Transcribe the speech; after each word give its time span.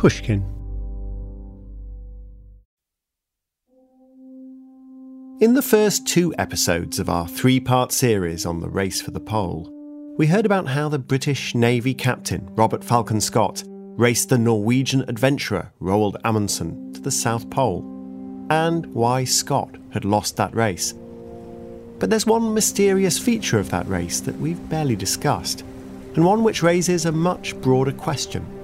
Pushkin. 0.00 0.42
In 5.42 5.52
the 5.52 5.60
first 5.60 6.06
two 6.06 6.34
episodes 6.38 6.98
of 6.98 7.10
our 7.10 7.28
three 7.28 7.60
part 7.60 7.92
series 7.92 8.46
on 8.46 8.60
the 8.60 8.68
race 8.70 9.02
for 9.02 9.10
the 9.10 9.20
pole, 9.20 9.70
we 10.16 10.26
heard 10.26 10.46
about 10.46 10.68
how 10.68 10.88
the 10.88 10.98
British 10.98 11.54
Navy 11.54 11.92
captain 11.92 12.48
Robert 12.54 12.82
Falcon 12.82 13.20
Scott 13.20 13.62
raced 13.66 14.30
the 14.30 14.38
Norwegian 14.38 15.04
adventurer 15.06 15.70
Roald 15.82 16.16
Amundsen 16.24 16.94
to 16.94 17.00
the 17.02 17.10
South 17.10 17.50
Pole, 17.50 17.84
and 18.48 18.86
why 18.94 19.24
Scott 19.24 19.76
had 19.90 20.06
lost 20.06 20.34
that 20.38 20.54
race. 20.54 20.94
But 21.98 22.08
there's 22.08 22.24
one 22.24 22.54
mysterious 22.54 23.18
feature 23.18 23.58
of 23.58 23.68
that 23.68 23.86
race 23.86 24.20
that 24.20 24.40
we've 24.40 24.66
barely 24.70 24.96
discussed, 24.96 25.60
and 26.14 26.24
one 26.24 26.42
which 26.42 26.62
raises 26.62 27.04
a 27.04 27.12
much 27.12 27.54
broader 27.60 27.92
question. 27.92 28.59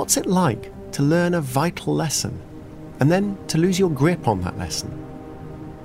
What's 0.00 0.16
it 0.16 0.24
like 0.24 0.72
to 0.92 1.02
learn 1.02 1.34
a 1.34 1.42
vital 1.42 1.94
lesson 1.94 2.40
and 3.00 3.12
then 3.12 3.36
to 3.48 3.58
lose 3.58 3.78
your 3.78 3.90
grip 3.90 4.28
on 4.28 4.40
that 4.40 4.56
lesson? 4.56 4.88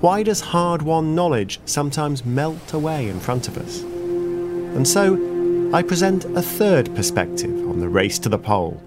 Why 0.00 0.22
does 0.22 0.40
hard 0.40 0.80
won 0.80 1.14
knowledge 1.14 1.60
sometimes 1.66 2.24
melt 2.24 2.72
away 2.72 3.10
in 3.10 3.20
front 3.20 3.46
of 3.46 3.58
us? 3.58 3.82
And 3.82 4.88
so, 4.88 5.70
I 5.74 5.82
present 5.82 6.24
a 6.24 6.40
third 6.40 6.94
perspective 6.96 7.68
on 7.68 7.78
the 7.78 7.90
race 7.90 8.18
to 8.20 8.30
the 8.30 8.38
pole. 8.38 8.82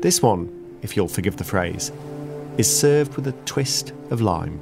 This 0.00 0.22
one, 0.22 0.78
if 0.80 0.96
you'll 0.96 1.06
forgive 1.06 1.36
the 1.36 1.44
phrase, 1.44 1.92
is 2.56 2.80
served 2.80 3.14
with 3.14 3.26
a 3.26 3.32
twist 3.44 3.92
of 4.08 4.22
lime. 4.22 4.58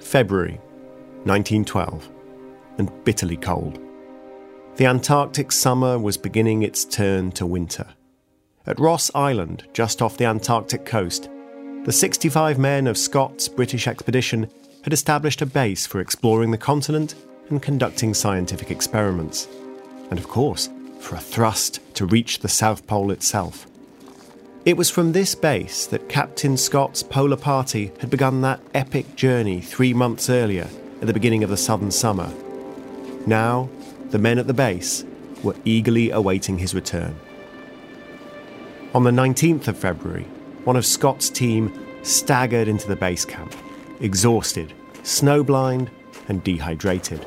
February 0.00 0.60
1912, 1.24 2.10
and 2.76 3.04
bitterly 3.04 3.38
cold. 3.38 3.80
The 4.80 4.86
Antarctic 4.86 5.52
summer 5.52 5.98
was 5.98 6.16
beginning 6.16 6.62
its 6.62 6.86
turn 6.86 7.32
to 7.32 7.44
winter. 7.44 7.86
At 8.66 8.80
Ross 8.80 9.10
Island, 9.14 9.64
just 9.74 10.00
off 10.00 10.16
the 10.16 10.24
Antarctic 10.24 10.86
coast, 10.86 11.28
the 11.84 11.92
65 11.92 12.58
men 12.58 12.86
of 12.86 12.96
Scott's 12.96 13.46
British 13.46 13.86
expedition 13.86 14.50
had 14.82 14.94
established 14.94 15.42
a 15.42 15.44
base 15.44 15.84
for 15.84 16.00
exploring 16.00 16.50
the 16.50 16.56
continent 16.56 17.14
and 17.50 17.60
conducting 17.60 18.14
scientific 18.14 18.70
experiments. 18.70 19.48
And 20.08 20.18
of 20.18 20.28
course, 20.28 20.70
for 20.98 21.16
a 21.16 21.20
thrust 21.20 21.80
to 21.96 22.06
reach 22.06 22.38
the 22.38 22.48
South 22.48 22.86
Pole 22.86 23.10
itself. 23.10 23.66
It 24.64 24.78
was 24.78 24.88
from 24.88 25.12
this 25.12 25.34
base 25.34 25.86
that 25.88 26.08
Captain 26.08 26.56
Scott's 26.56 27.02
Polar 27.02 27.36
Party 27.36 27.92
had 28.00 28.08
begun 28.08 28.40
that 28.40 28.62
epic 28.72 29.14
journey 29.14 29.60
three 29.60 29.92
months 29.92 30.30
earlier 30.30 30.70
at 31.02 31.06
the 31.06 31.12
beginning 31.12 31.44
of 31.44 31.50
the 31.50 31.58
southern 31.58 31.90
summer. 31.90 32.32
Now, 33.26 33.68
the 34.10 34.18
men 34.18 34.38
at 34.38 34.46
the 34.46 34.54
base 34.54 35.04
were 35.42 35.56
eagerly 35.64 36.10
awaiting 36.10 36.58
his 36.58 36.74
return. 36.74 37.18
On 38.94 39.04
the 39.04 39.10
19th 39.10 39.68
of 39.68 39.78
February, 39.78 40.24
one 40.64 40.76
of 40.76 40.84
Scott's 40.84 41.30
team 41.30 41.72
staggered 42.02 42.68
into 42.68 42.88
the 42.88 42.96
base 42.96 43.24
camp, 43.24 43.54
exhausted, 44.00 44.72
snowblind, 45.02 45.88
and 46.28 46.42
dehydrated. 46.42 47.24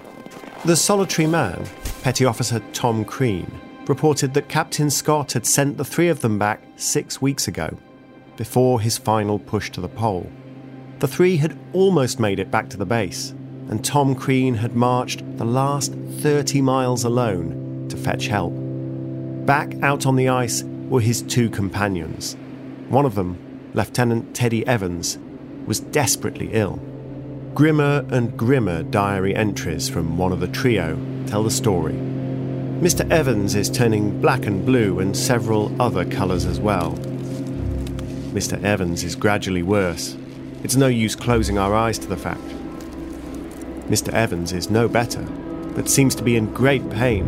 The 0.65 0.75
solitary 0.75 1.27
man, 1.27 1.65
Petty 2.03 2.25
Officer 2.25 2.61
Tom 2.73 3.05
Crean, 3.05 3.51
reported 3.87 4.33
that 4.33 4.49
Captain 4.49 4.89
Scott 4.89 5.33
had 5.33 5.45
sent 5.45 5.77
the 5.77 5.85
three 5.85 6.09
of 6.09 6.21
them 6.21 6.37
back 6.37 6.61
six 6.75 7.21
weeks 7.21 7.47
ago, 7.47 7.77
before 8.37 8.81
his 8.81 8.97
final 8.97 9.39
push 9.39 9.69
to 9.71 9.81
the 9.81 9.89
pole. 9.89 10.29
The 10.99 11.07
three 11.07 11.37
had 11.37 11.57
almost 11.73 12.19
made 12.19 12.39
it 12.39 12.51
back 12.51 12.69
to 12.69 12.77
the 12.77 12.85
base, 12.85 13.33
and 13.69 13.83
Tom 13.83 14.15
Crean 14.15 14.55
had 14.55 14.75
marched 14.75 15.23
the 15.37 15.45
last 15.45 15.93
30 16.19 16.61
miles 16.61 17.03
alone 17.03 17.87
to 17.89 17.97
fetch 17.97 18.27
help. 18.27 18.53
Back 19.45 19.75
out 19.81 20.05
on 20.05 20.15
the 20.15 20.29
ice 20.29 20.63
were 20.89 21.01
his 21.01 21.21
two 21.21 21.49
companions. 21.49 22.35
One 22.89 23.05
of 23.05 23.15
them, 23.15 23.37
Lieutenant 23.73 24.35
Teddy 24.35 24.65
Evans, 24.67 25.17
was 25.65 25.79
desperately 25.79 26.49
ill. 26.53 26.79
Grimmer 27.53 28.05
and 28.09 28.37
grimmer 28.37 28.83
diary 28.83 29.35
entries 29.35 29.89
from 29.89 30.17
one 30.17 30.31
of 30.31 30.39
the 30.39 30.47
trio 30.47 30.97
tell 31.27 31.43
the 31.43 31.51
story. 31.51 31.93
Mr. 31.93 33.09
Evans 33.11 33.55
is 33.55 33.69
turning 33.69 34.19
black 34.19 34.45
and 34.45 34.65
blue 34.65 34.99
and 34.99 35.15
several 35.15 35.71
other 35.81 36.03
colours 36.03 36.45
as 36.45 36.59
well. 36.59 36.91
Mr. 38.33 38.61
Evans 38.63 39.03
is 39.03 39.15
gradually 39.15 39.63
worse. 39.63 40.17
It's 40.63 40.75
no 40.75 40.87
use 40.87 41.15
closing 41.15 41.57
our 41.57 41.75
eyes 41.75 41.99
to 41.99 42.07
the 42.07 42.17
fact. 42.17 42.41
Mr. 43.87 44.13
Evans 44.13 44.53
is 44.53 44.69
no 44.69 44.87
better, 44.87 45.21
but 45.75 45.89
seems 45.89 46.15
to 46.15 46.23
be 46.23 46.35
in 46.35 46.53
great 46.53 46.89
pain, 46.89 47.27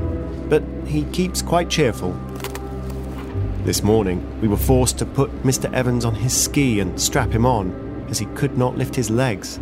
but 0.50 0.64
he 0.86 1.04
keeps 1.06 1.42
quite 1.42 1.70
cheerful. 1.70 2.12
This 3.64 3.84
morning, 3.84 4.40
we 4.42 4.48
were 4.48 4.58
forced 4.58 4.98
to 5.00 5.06
put 5.06 5.32
Mr. 5.44 5.72
Evans 5.74 6.06
on 6.06 6.16
his 6.16 6.36
ski 6.40 6.80
and 6.80 7.00
strap 7.00 7.32
him 7.32 7.46
on, 7.46 8.06
as 8.10 8.20
he 8.20 8.26
could 8.28 8.58
not 8.58 8.78
lift 8.78 8.96
his 8.96 9.10
legs. 9.10 9.60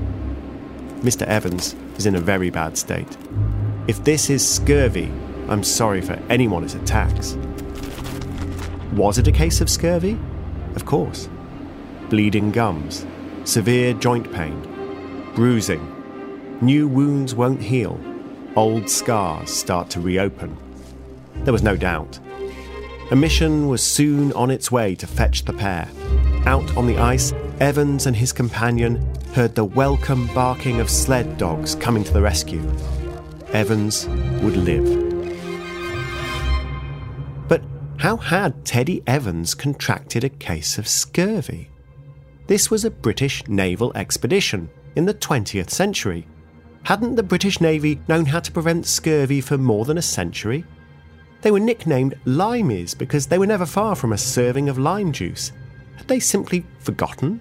Mr. 1.00 1.24
Evans 1.24 1.76
is 1.98 2.06
in 2.06 2.16
a 2.16 2.20
very 2.20 2.50
bad 2.50 2.78
state. 2.78 3.18
If 3.88 4.04
this 4.04 4.30
is 4.30 4.48
scurvy, 4.48 5.12
I'm 5.48 5.64
sorry 5.64 6.02
for 6.02 6.14
anyone 6.30 6.64
it 6.64 6.76
attacks. 6.76 7.36
Was 8.94 9.18
it 9.18 9.28
a 9.28 9.32
case 9.32 9.62
of 9.62 9.70
scurvy? 9.70 10.18
Of 10.76 10.86
course. 10.86 11.28
Bleeding 12.10 12.52
gums, 12.52 13.06
severe 13.44 13.94
joint 13.94 14.32
pain, 14.32 14.62
bruising, 15.36 15.93
new 16.64 16.88
wounds 16.88 17.36
won't 17.36 17.62
heal, 17.62 18.00
old 18.56 18.90
scars 18.90 19.50
start 19.50 19.90
to 19.90 20.00
reopen. 20.00 20.58
There 21.44 21.52
was 21.52 21.62
no 21.62 21.76
doubt. 21.76 22.20
A 23.12 23.16
mission 23.16 23.68
was 23.68 23.84
soon 23.84 24.32
on 24.32 24.50
its 24.50 24.72
way 24.72 24.96
to 24.96 25.06
fetch 25.06 25.44
the 25.44 25.54
pair. 25.54 25.90
Out 26.46 26.78
on 26.78 26.88
the 26.88 26.98
ice, 26.98 27.34
Evans 27.60 28.06
and 28.06 28.16
his 28.16 28.32
companion 28.32 28.96
heard 29.34 29.56
the 29.56 29.66
welcome 29.66 30.28
barking 30.28 30.80
of 30.80 30.90
sled 30.90 31.38
dogs 31.38 31.76
coming 31.76 32.04
to 32.04 32.14
the 32.14 32.22
rescue. 32.22 32.64
Evans 33.52 34.08
would 34.42 34.56
live. 34.56 34.88
But 37.50 37.62
how 37.98 38.16
had 38.18 38.64
Teddy 38.64 39.04
Evans 39.06 39.54
contracted 39.54 40.24
a 40.24 40.30
case 40.30 40.78
of 40.78 40.88
scurvy? 40.88 41.70
This 42.48 42.72
was 42.72 42.86
a 42.86 42.92
British 42.92 43.46
naval 43.48 43.92
expedition 43.96 44.70
in 44.96 45.06
the 45.06 45.14
20th 45.14 45.70
century. 45.70 46.26
Hadn't 46.84 47.16
the 47.16 47.24
British 47.24 47.62
Navy 47.62 48.02
known 48.10 48.26
how 48.26 48.42
to 48.42 48.52
prevent 48.52 48.86
scurvy 48.86 49.40
for 49.40 49.58
more 49.58 49.86
than 49.86 49.98
a 49.98 50.02
century? 50.02 50.66
They 51.42 51.50
were 51.50 51.60
nicknamed 51.60 52.20
limeys 52.26 52.98
because 52.98 53.28
they 53.28 53.38
were 53.38 53.48
never 53.48 53.66
far 53.66 53.96
from 53.96 54.12
a 54.12 54.18
serving 54.18 54.68
of 54.68 54.78
lime 54.78 55.14
juice. 55.14 55.54
Had 55.96 56.10
they 56.10 56.20
simply 56.20 56.66
forgotten? 56.80 57.40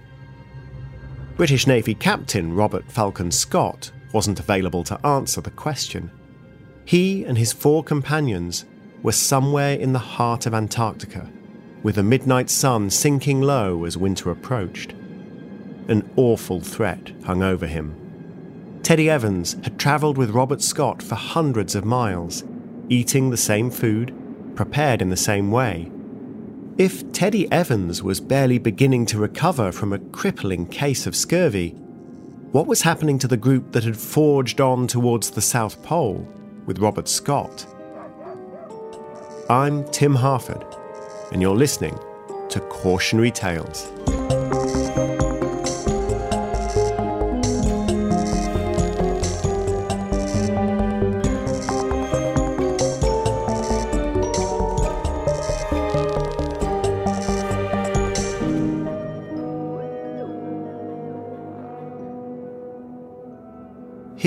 British 1.36 1.66
Navy 1.66 1.94
Captain 1.94 2.54
Robert 2.54 2.84
Falcon 2.90 3.32
Scott 3.32 3.90
wasn't 4.12 4.38
available 4.38 4.84
to 4.84 5.06
answer 5.06 5.40
the 5.40 5.50
question. 5.50 6.10
He 6.84 7.24
and 7.24 7.36
his 7.36 7.52
four 7.52 7.82
companions 7.82 8.64
were 9.02 9.12
somewhere 9.12 9.74
in 9.74 9.92
the 9.92 9.98
heart 9.98 10.46
of 10.46 10.54
Antarctica, 10.54 11.28
with 11.82 11.96
the 11.96 12.02
midnight 12.04 12.48
sun 12.48 12.90
sinking 12.90 13.40
low 13.40 13.84
as 13.84 13.96
winter 13.96 14.30
approached. 14.30 14.92
An 15.88 16.08
awful 16.14 16.60
threat 16.60 17.10
hung 17.24 17.42
over 17.42 17.66
him. 17.66 18.01
Teddy 18.82 19.08
Evans 19.08 19.52
had 19.62 19.78
travelled 19.78 20.18
with 20.18 20.30
Robert 20.30 20.60
Scott 20.60 21.02
for 21.02 21.14
hundreds 21.14 21.76
of 21.76 21.84
miles, 21.84 22.42
eating 22.88 23.30
the 23.30 23.36
same 23.36 23.70
food, 23.70 24.12
prepared 24.56 25.00
in 25.00 25.08
the 25.08 25.16
same 25.16 25.52
way. 25.52 25.90
If 26.78 27.12
Teddy 27.12 27.50
Evans 27.52 28.02
was 28.02 28.20
barely 28.20 28.58
beginning 28.58 29.06
to 29.06 29.18
recover 29.18 29.70
from 29.70 29.92
a 29.92 30.00
crippling 30.00 30.66
case 30.66 31.06
of 31.06 31.14
scurvy, 31.14 31.70
what 32.50 32.66
was 32.66 32.82
happening 32.82 33.20
to 33.20 33.28
the 33.28 33.36
group 33.36 33.70
that 33.70 33.84
had 33.84 33.96
forged 33.96 34.60
on 34.60 34.88
towards 34.88 35.30
the 35.30 35.40
South 35.40 35.80
Pole 35.84 36.26
with 36.66 36.80
Robert 36.80 37.08
Scott? 37.08 37.64
I'm 39.48 39.88
Tim 39.90 40.16
Harford, 40.16 40.64
and 41.30 41.40
you're 41.40 41.54
listening 41.54 41.96
to 42.48 42.60
Cautionary 42.68 43.30
Tales. 43.30 43.92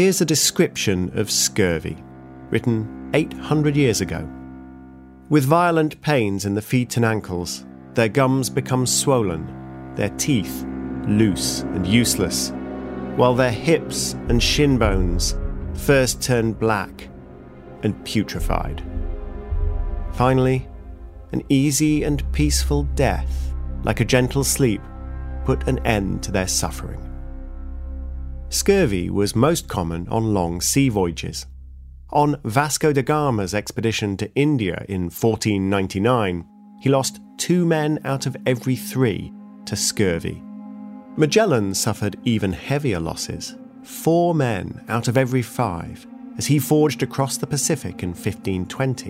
Here's 0.05 0.21
a 0.21 0.25
description 0.25 1.17
of 1.17 1.31
scurvy, 1.31 1.97
written 2.51 3.09
800 3.15 3.75
years 3.75 4.01
ago. 4.01 4.29
With 5.29 5.45
violent 5.45 5.99
pains 6.03 6.45
in 6.45 6.53
the 6.53 6.61
feet 6.61 6.95
and 6.95 7.03
ankles, 7.03 7.65
their 7.95 8.07
gums 8.07 8.51
become 8.51 8.85
swollen, 8.85 9.51
their 9.95 10.09
teeth 10.09 10.63
loose 11.07 11.61
and 11.61 11.87
useless, 11.87 12.51
while 13.15 13.33
their 13.33 13.49
hips 13.49 14.13
and 14.29 14.43
shin 14.43 14.77
bones 14.77 15.39
first 15.73 16.21
turn 16.21 16.53
black 16.53 17.09
and 17.81 17.95
putrefied. 18.05 18.85
Finally, 20.13 20.67
an 21.31 21.41
easy 21.49 22.03
and 22.03 22.31
peaceful 22.31 22.83
death, 22.93 23.55
like 23.83 24.01
a 24.01 24.05
gentle 24.05 24.43
sleep, 24.43 24.83
put 25.45 25.67
an 25.67 25.79
end 25.79 26.21
to 26.21 26.31
their 26.31 26.47
suffering. 26.47 27.04
Scurvy 28.55 29.09
was 29.09 29.35
most 29.35 29.67
common 29.67 30.07
on 30.07 30.33
long 30.33 30.61
sea 30.61 30.87
voyages. 30.87 31.45
On 32.11 32.39
Vasco 32.45 32.93
da 32.93 33.01
Gama's 33.01 33.53
expedition 33.53 34.15
to 34.15 34.33
India 34.33 34.85
in 34.87 35.09
1499, 35.11 36.47
he 36.79 36.87
lost 36.89 37.19
two 37.37 37.65
men 37.65 37.99
out 38.05 38.25
of 38.25 38.37
every 38.45 38.77
three 38.77 39.33
to 39.65 39.75
scurvy. 39.75 40.41
Magellan 41.17 41.73
suffered 41.73 42.15
even 42.23 42.53
heavier 42.53 42.97
losses, 42.97 43.57
four 43.83 44.33
men 44.33 44.85
out 44.87 45.09
of 45.09 45.17
every 45.17 45.41
five, 45.41 46.07
as 46.37 46.45
he 46.45 46.57
forged 46.57 47.03
across 47.03 47.35
the 47.35 47.45
Pacific 47.45 48.03
in 48.03 48.11
1520. 48.11 49.09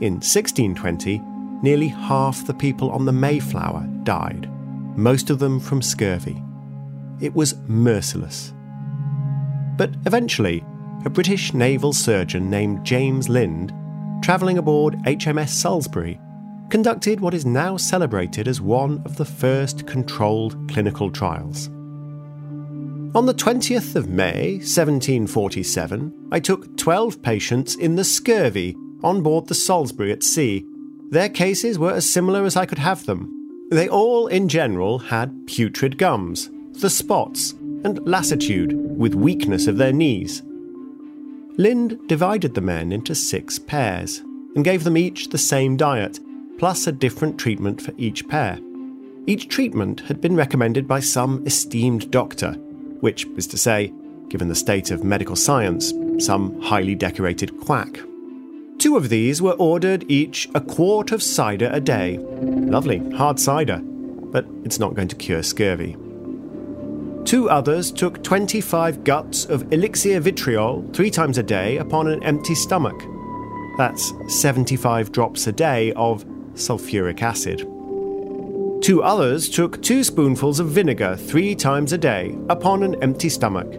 In 0.00 0.14
1620, 0.14 1.22
nearly 1.62 1.86
half 1.86 2.44
the 2.48 2.54
people 2.54 2.90
on 2.90 3.04
the 3.04 3.12
Mayflower 3.12 3.86
died, 4.02 4.50
most 4.98 5.30
of 5.30 5.38
them 5.38 5.60
from 5.60 5.80
scurvy. 5.80 6.42
It 7.20 7.34
was 7.34 7.56
merciless. 7.66 8.52
But 9.76 9.90
eventually, 10.06 10.64
a 11.04 11.10
British 11.10 11.54
naval 11.54 11.92
surgeon 11.92 12.50
named 12.50 12.84
James 12.84 13.28
Lind, 13.28 13.72
travelling 14.22 14.58
aboard 14.58 14.94
HMS 15.04 15.48
Salisbury, 15.48 16.20
conducted 16.68 17.20
what 17.20 17.34
is 17.34 17.46
now 17.46 17.76
celebrated 17.76 18.46
as 18.46 18.60
one 18.60 19.02
of 19.04 19.16
the 19.16 19.24
first 19.24 19.86
controlled 19.86 20.56
clinical 20.70 21.10
trials. 21.10 21.68
On 23.12 23.26
the 23.26 23.34
20th 23.34 23.96
of 23.96 24.08
May, 24.08 24.58
1747, 24.58 26.28
I 26.30 26.38
took 26.38 26.76
12 26.76 27.22
patients 27.22 27.74
in 27.74 27.96
the 27.96 28.04
scurvy 28.04 28.76
on 29.02 29.22
board 29.22 29.48
the 29.48 29.54
Salisbury 29.54 30.12
at 30.12 30.22
sea. 30.22 30.64
Their 31.10 31.28
cases 31.28 31.78
were 31.78 31.92
as 31.92 32.08
similar 32.08 32.44
as 32.44 32.54
I 32.54 32.66
could 32.66 32.78
have 32.78 33.06
them. 33.06 33.68
They 33.70 33.88
all, 33.88 34.28
in 34.28 34.48
general, 34.48 34.98
had 34.98 35.46
putrid 35.46 35.98
gums, 35.98 36.50
the 36.80 36.90
spots, 36.90 37.52
and 37.84 38.06
lassitude 38.06 38.72
with 38.98 39.14
weakness 39.14 39.66
of 39.66 39.76
their 39.76 39.92
knees. 39.92 40.42
Lind 41.56 41.98
divided 42.08 42.54
the 42.54 42.60
men 42.60 42.92
into 42.92 43.14
six 43.14 43.58
pairs 43.58 44.18
and 44.54 44.64
gave 44.64 44.84
them 44.84 44.96
each 44.96 45.28
the 45.28 45.38
same 45.38 45.76
diet, 45.76 46.20
plus 46.58 46.86
a 46.86 46.92
different 46.92 47.38
treatment 47.38 47.80
for 47.80 47.92
each 47.96 48.28
pair. 48.28 48.58
Each 49.26 49.48
treatment 49.48 50.00
had 50.00 50.20
been 50.20 50.36
recommended 50.36 50.88
by 50.88 51.00
some 51.00 51.46
esteemed 51.46 52.10
doctor, 52.10 52.52
which 53.00 53.26
is 53.36 53.46
to 53.48 53.58
say, 53.58 53.92
given 54.28 54.48
the 54.48 54.54
state 54.54 54.90
of 54.90 55.04
medical 55.04 55.36
science, 55.36 55.92
some 56.24 56.60
highly 56.60 56.94
decorated 56.94 57.60
quack. 57.60 58.00
Two 58.78 58.96
of 58.96 59.08
these 59.08 59.42
were 59.42 59.52
ordered 59.52 60.10
each 60.10 60.48
a 60.54 60.60
quart 60.60 61.12
of 61.12 61.22
cider 61.22 61.68
a 61.72 61.80
day. 61.80 62.18
Lovely, 62.18 62.98
hard 63.10 63.38
cider, 63.38 63.80
but 63.82 64.46
it's 64.64 64.78
not 64.78 64.94
going 64.94 65.08
to 65.08 65.16
cure 65.16 65.42
scurvy. 65.42 65.96
Two 67.30 67.48
others 67.48 67.92
took 67.92 68.24
25 68.24 69.04
guts 69.04 69.44
of 69.44 69.72
elixir 69.72 70.18
vitriol 70.18 70.84
three 70.92 71.12
times 71.12 71.38
a 71.38 71.44
day 71.44 71.76
upon 71.76 72.08
an 72.08 72.20
empty 72.24 72.56
stomach. 72.56 73.00
That's 73.78 74.12
75 74.26 75.12
drops 75.12 75.46
a 75.46 75.52
day 75.52 75.92
of 75.92 76.24
sulfuric 76.54 77.22
acid. 77.22 77.60
Two 78.82 79.00
others 79.04 79.48
took 79.48 79.80
two 79.80 80.02
spoonfuls 80.02 80.58
of 80.58 80.70
vinegar 80.70 81.14
three 81.14 81.54
times 81.54 81.92
a 81.92 81.98
day 81.98 82.36
upon 82.48 82.82
an 82.82 83.00
empty 83.00 83.28
stomach. 83.28 83.70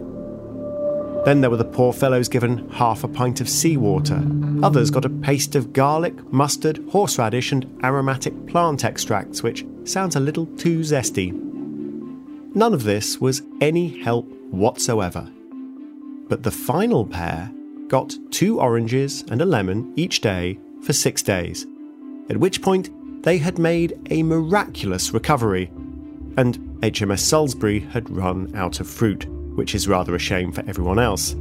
Then 1.26 1.42
there 1.42 1.50
were 1.50 1.58
the 1.58 1.66
poor 1.66 1.92
fellows 1.92 2.30
given 2.30 2.70
half 2.70 3.04
a 3.04 3.08
pint 3.08 3.42
of 3.42 3.50
seawater. 3.50 4.22
Others 4.62 4.90
got 4.90 5.04
a 5.04 5.10
paste 5.10 5.56
of 5.56 5.74
garlic, 5.74 6.14
mustard, 6.32 6.82
horseradish, 6.88 7.52
and 7.52 7.66
aromatic 7.84 8.46
plant 8.46 8.82
extracts, 8.82 9.42
which 9.42 9.66
sounds 9.84 10.16
a 10.16 10.20
little 10.20 10.46
too 10.56 10.78
zesty. 10.78 11.51
None 12.54 12.74
of 12.74 12.84
this 12.84 13.20
was 13.20 13.42
any 13.60 14.00
help 14.02 14.26
whatsoever. 14.50 15.30
But 16.28 16.42
the 16.42 16.50
final 16.50 17.06
pair 17.06 17.50
got 17.88 18.14
two 18.30 18.60
oranges 18.60 19.22
and 19.30 19.40
a 19.40 19.46
lemon 19.46 19.92
each 19.96 20.20
day 20.20 20.58
for 20.82 20.92
six 20.92 21.22
days, 21.22 21.66
at 22.28 22.36
which 22.36 22.60
point 22.60 22.90
they 23.22 23.38
had 23.38 23.58
made 23.58 23.98
a 24.10 24.22
miraculous 24.22 25.12
recovery, 25.12 25.70
and 26.36 26.58
HMS 26.80 27.20
Salisbury 27.20 27.80
had 27.80 28.10
run 28.10 28.54
out 28.54 28.80
of 28.80 28.88
fruit, 28.88 29.26
which 29.54 29.74
is 29.74 29.88
rather 29.88 30.14
a 30.14 30.18
shame 30.18 30.52
for 30.52 30.64
everyone 30.66 30.98
else. 30.98 31.34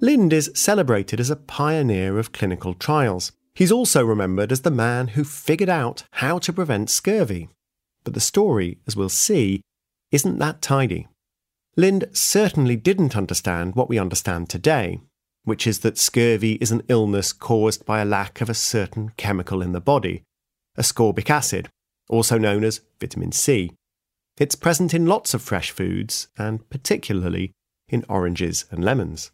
Lind 0.00 0.32
is 0.32 0.50
celebrated 0.54 1.20
as 1.20 1.30
a 1.30 1.36
pioneer 1.36 2.18
of 2.18 2.32
clinical 2.32 2.74
trials. 2.74 3.32
He's 3.54 3.72
also 3.72 4.04
remembered 4.04 4.52
as 4.52 4.60
the 4.60 4.70
man 4.70 5.08
who 5.08 5.24
figured 5.24 5.70
out 5.70 6.04
how 6.12 6.38
to 6.38 6.52
prevent 6.52 6.90
scurvy. 6.90 7.48
But 8.06 8.14
the 8.14 8.20
story, 8.20 8.78
as 8.86 8.94
we'll 8.94 9.08
see, 9.08 9.62
isn't 10.12 10.38
that 10.38 10.62
tidy. 10.62 11.08
Lind 11.76 12.08
certainly 12.12 12.76
didn't 12.76 13.16
understand 13.16 13.74
what 13.74 13.88
we 13.88 13.98
understand 13.98 14.48
today, 14.48 15.00
which 15.42 15.66
is 15.66 15.80
that 15.80 15.98
scurvy 15.98 16.52
is 16.52 16.70
an 16.70 16.84
illness 16.86 17.32
caused 17.32 17.84
by 17.84 18.00
a 18.00 18.04
lack 18.04 18.40
of 18.40 18.48
a 18.48 18.54
certain 18.54 19.08
chemical 19.16 19.60
in 19.60 19.72
the 19.72 19.80
body, 19.80 20.22
ascorbic 20.78 21.30
acid, 21.30 21.68
also 22.08 22.38
known 22.38 22.62
as 22.62 22.80
vitamin 23.00 23.32
C. 23.32 23.72
It's 24.38 24.54
present 24.54 24.94
in 24.94 25.06
lots 25.06 25.34
of 25.34 25.42
fresh 25.42 25.72
foods, 25.72 26.28
and 26.38 26.70
particularly 26.70 27.54
in 27.88 28.04
oranges 28.08 28.66
and 28.70 28.84
lemons. 28.84 29.32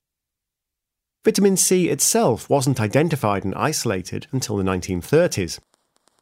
Vitamin 1.27 1.59
C 1.59 1.91
itself 1.91 2.49
wasn't 2.49 2.81
identified 2.81 3.45
and 3.45 3.55
isolated 3.55 4.29
until 4.33 4.57
the 4.57 4.65
1930s. 4.65 5.59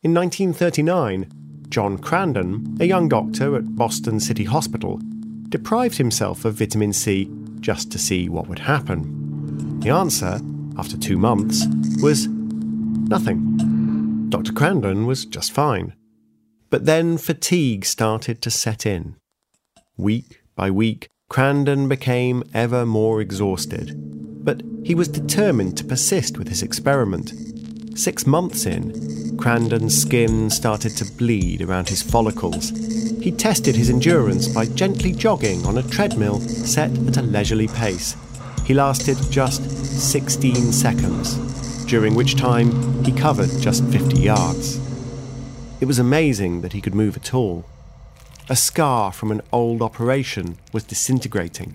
In 0.02 0.12
1939, 0.12 1.49
John 1.70 1.98
Crandon, 1.98 2.80
a 2.80 2.84
young 2.84 3.08
doctor 3.08 3.54
at 3.54 3.76
Boston 3.76 4.18
City 4.18 4.42
Hospital, 4.42 5.00
deprived 5.48 5.98
himself 5.98 6.44
of 6.44 6.54
vitamin 6.54 6.92
C 6.92 7.30
just 7.60 7.92
to 7.92 7.98
see 7.98 8.28
what 8.28 8.48
would 8.48 8.58
happen. 8.58 9.78
The 9.78 9.90
answer, 9.90 10.40
after 10.76 10.96
two 10.96 11.16
months, 11.16 11.66
was 12.02 12.26
nothing. 12.26 14.28
Dr. 14.30 14.52
Crandon 14.52 15.06
was 15.06 15.24
just 15.24 15.52
fine. 15.52 15.94
But 16.70 16.86
then 16.86 17.18
fatigue 17.18 17.84
started 17.84 18.42
to 18.42 18.50
set 18.50 18.84
in. 18.84 19.14
Week 19.96 20.42
by 20.56 20.72
week, 20.72 21.08
Crandon 21.30 21.88
became 21.88 22.42
ever 22.52 22.84
more 22.84 23.20
exhausted. 23.20 23.94
But 24.44 24.62
he 24.82 24.96
was 24.96 25.06
determined 25.06 25.78
to 25.78 25.84
persist 25.84 26.36
with 26.36 26.48
his 26.48 26.62
experiment. 26.62 27.32
Six 28.00 28.26
months 28.26 28.64
in, 28.64 29.36
Crandon's 29.36 30.00
skin 30.00 30.48
started 30.48 30.96
to 30.96 31.04
bleed 31.04 31.60
around 31.60 31.90
his 31.90 32.00
follicles. 32.00 32.70
He 33.20 33.30
tested 33.30 33.76
his 33.76 33.90
endurance 33.90 34.48
by 34.48 34.64
gently 34.64 35.12
jogging 35.12 35.66
on 35.66 35.76
a 35.76 35.82
treadmill 35.82 36.40
set 36.40 36.90
at 37.06 37.18
a 37.18 37.22
leisurely 37.22 37.68
pace. 37.68 38.16
He 38.64 38.72
lasted 38.72 39.18
just 39.30 39.62
16 39.70 40.72
seconds, 40.72 41.36
during 41.84 42.14
which 42.14 42.36
time 42.36 43.04
he 43.04 43.12
covered 43.12 43.50
just 43.60 43.84
50 43.88 44.18
yards. 44.18 44.80
It 45.82 45.84
was 45.84 45.98
amazing 45.98 46.62
that 46.62 46.72
he 46.72 46.80
could 46.80 46.94
move 46.94 47.18
at 47.18 47.34
all. 47.34 47.66
A 48.48 48.56
scar 48.56 49.12
from 49.12 49.30
an 49.30 49.42
old 49.52 49.82
operation 49.82 50.56
was 50.72 50.84
disintegrating. 50.84 51.74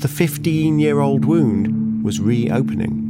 The 0.00 0.08
15 0.08 0.78
year 0.78 1.00
old 1.00 1.24
wound 1.24 2.04
was 2.04 2.20
reopening. 2.20 3.03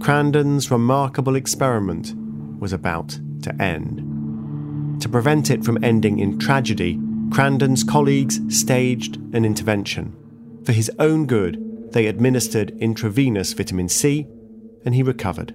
Crandon's 0.00 0.70
remarkable 0.70 1.36
experiment 1.36 2.14
was 2.58 2.72
about 2.72 3.18
to 3.42 3.54
end. 3.60 5.00
To 5.02 5.08
prevent 5.08 5.50
it 5.50 5.62
from 5.62 5.82
ending 5.84 6.18
in 6.18 6.38
tragedy, 6.38 6.98
Crandon's 7.30 7.84
colleagues 7.84 8.40
staged 8.48 9.16
an 9.34 9.44
intervention. 9.44 10.16
For 10.64 10.72
his 10.72 10.90
own 10.98 11.26
good, 11.26 11.92
they 11.92 12.06
administered 12.06 12.70
intravenous 12.78 13.52
vitamin 13.52 13.90
C, 13.90 14.26
and 14.86 14.94
he 14.94 15.02
recovered. 15.02 15.54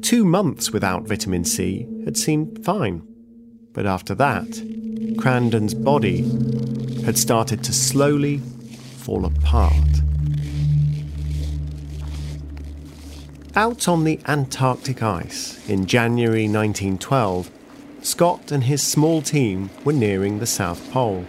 Two 0.00 0.24
months 0.24 0.70
without 0.70 1.06
vitamin 1.06 1.44
C 1.44 1.86
had 2.04 2.16
seemed 2.16 2.64
fine. 2.64 3.06
But 3.74 3.86
after 3.86 4.14
that, 4.14 4.48
Crandon's 5.18 5.74
body 5.74 6.22
had 7.04 7.18
started 7.18 7.62
to 7.64 7.72
slowly 7.74 8.38
fall 8.38 9.26
apart. 9.26 10.05
Out 13.56 13.88
on 13.88 14.04
the 14.04 14.20
Antarctic 14.26 15.02
ice 15.02 15.66
in 15.66 15.86
January 15.86 16.42
1912, 16.42 17.50
Scott 18.02 18.52
and 18.52 18.64
his 18.64 18.82
small 18.82 19.22
team 19.22 19.70
were 19.82 19.94
nearing 19.94 20.40
the 20.40 20.46
South 20.46 20.90
Pole. 20.90 21.24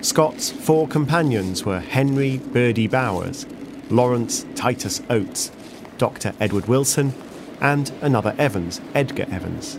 Scott's 0.00 0.50
four 0.50 0.88
companions 0.88 1.66
were 1.66 1.80
Henry 1.80 2.38
Birdie 2.38 2.86
Bowers, 2.86 3.44
Lawrence 3.90 4.46
Titus 4.54 5.02
Oates, 5.10 5.52
Dr. 5.98 6.32
Edward 6.40 6.68
Wilson, 6.68 7.12
and 7.60 7.92
another 8.00 8.34
Evans, 8.38 8.80
Edgar 8.94 9.26
Evans. 9.30 9.78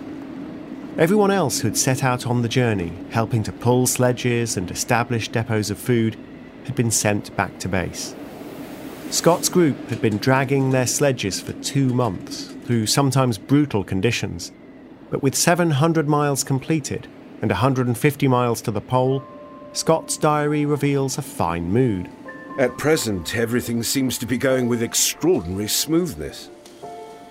Everyone 0.99 1.31
else 1.31 1.61
who'd 1.61 1.75
set 1.75 2.03
out 2.03 2.27
on 2.27 2.43
the 2.43 2.47
journey, 2.49 2.93
helping 3.09 3.41
to 3.41 3.51
pull 3.51 3.87
sledges 3.87 4.55
and 4.57 4.69
establish 4.69 5.27
depots 5.27 5.71
of 5.71 5.79
food, 5.79 6.17
had 6.65 6.75
been 6.75 6.91
sent 6.91 7.35
back 7.35 7.57
to 7.57 7.67
base. 7.67 8.13
Scott's 9.13 9.47
group 9.47 9.91
had 9.91 10.01
been 10.01 10.17
dragging 10.17 10.71
their 10.71 10.87
sledges 10.87 11.39
for 11.39 11.53
two 11.61 11.93
months 11.93 12.45
through 12.65 12.87
sometimes 12.87 13.37
brutal 13.37 13.83
conditions, 13.83 14.51
but 15.11 15.21
with 15.21 15.35
700 15.35 16.09
miles 16.09 16.43
completed 16.43 17.07
and 17.43 17.51
150 17.51 18.27
miles 18.27 18.59
to 18.63 18.71
the 18.71 18.81
pole, 18.81 19.23
Scott's 19.71 20.17
diary 20.17 20.65
reveals 20.65 21.19
a 21.19 21.21
fine 21.21 21.71
mood. 21.71 22.09
At 22.57 22.79
present, 22.79 23.35
everything 23.35 23.83
seems 23.83 24.17
to 24.17 24.25
be 24.25 24.35
going 24.35 24.67
with 24.67 24.81
extraordinary 24.81 25.67
smoothness. 25.67 26.49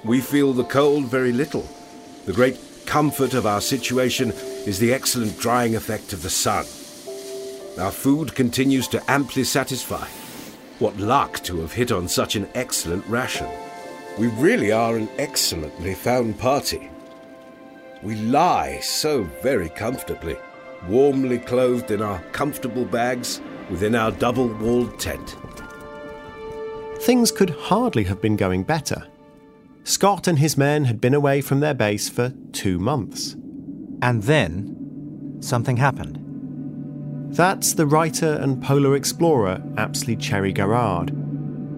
We 0.04 0.20
feel 0.20 0.52
the 0.52 0.62
cold 0.62 1.06
very 1.06 1.32
little. 1.32 1.68
The 2.26 2.32
great 2.32 2.60
comfort 2.86 3.34
of 3.34 3.44
our 3.44 3.60
situation 3.60 4.30
is 4.30 4.78
the 4.78 4.94
excellent 4.94 5.36
drying 5.40 5.74
effect 5.74 6.12
of 6.12 6.22
the 6.22 6.30
sun. 6.30 6.64
Our 7.76 7.90
food 7.90 8.36
continues 8.36 8.86
to 8.88 9.02
amply 9.10 9.42
satisfy. 9.42 10.06
What 10.82 10.96
luck 10.96 11.38
to 11.44 11.60
have 11.60 11.72
hit 11.72 11.92
on 11.92 12.08
such 12.08 12.34
an 12.34 12.48
excellent 12.56 13.06
ration. 13.06 13.46
We 14.18 14.26
really 14.26 14.72
are 14.72 14.96
an 14.96 15.08
excellently 15.16 15.94
found 15.94 16.40
party. 16.40 16.90
We 18.02 18.16
lie 18.16 18.80
so 18.80 19.22
very 19.44 19.68
comfortably, 19.68 20.36
warmly 20.88 21.38
clothed 21.38 21.92
in 21.92 22.02
our 22.02 22.18
comfortable 22.32 22.84
bags 22.84 23.40
within 23.70 23.94
our 23.94 24.10
double 24.10 24.48
walled 24.48 24.98
tent. 24.98 25.36
Things 27.02 27.30
could 27.30 27.50
hardly 27.50 28.02
have 28.02 28.20
been 28.20 28.34
going 28.34 28.64
better. 28.64 29.06
Scott 29.84 30.26
and 30.26 30.40
his 30.40 30.58
men 30.58 30.86
had 30.86 31.00
been 31.00 31.14
away 31.14 31.42
from 31.42 31.60
their 31.60 31.74
base 31.74 32.08
for 32.08 32.32
two 32.50 32.80
months. 32.80 33.36
And 34.02 34.24
then, 34.24 35.36
something 35.38 35.76
happened. 35.76 36.21
That's 37.32 37.72
the 37.72 37.86
writer 37.86 38.34
and 38.34 38.62
polar 38.62 38.94
explorer 38.94 39.62
Apsley 39.78 40.16
Cherry 40.16 40.52
Garrard. 40.52 41.16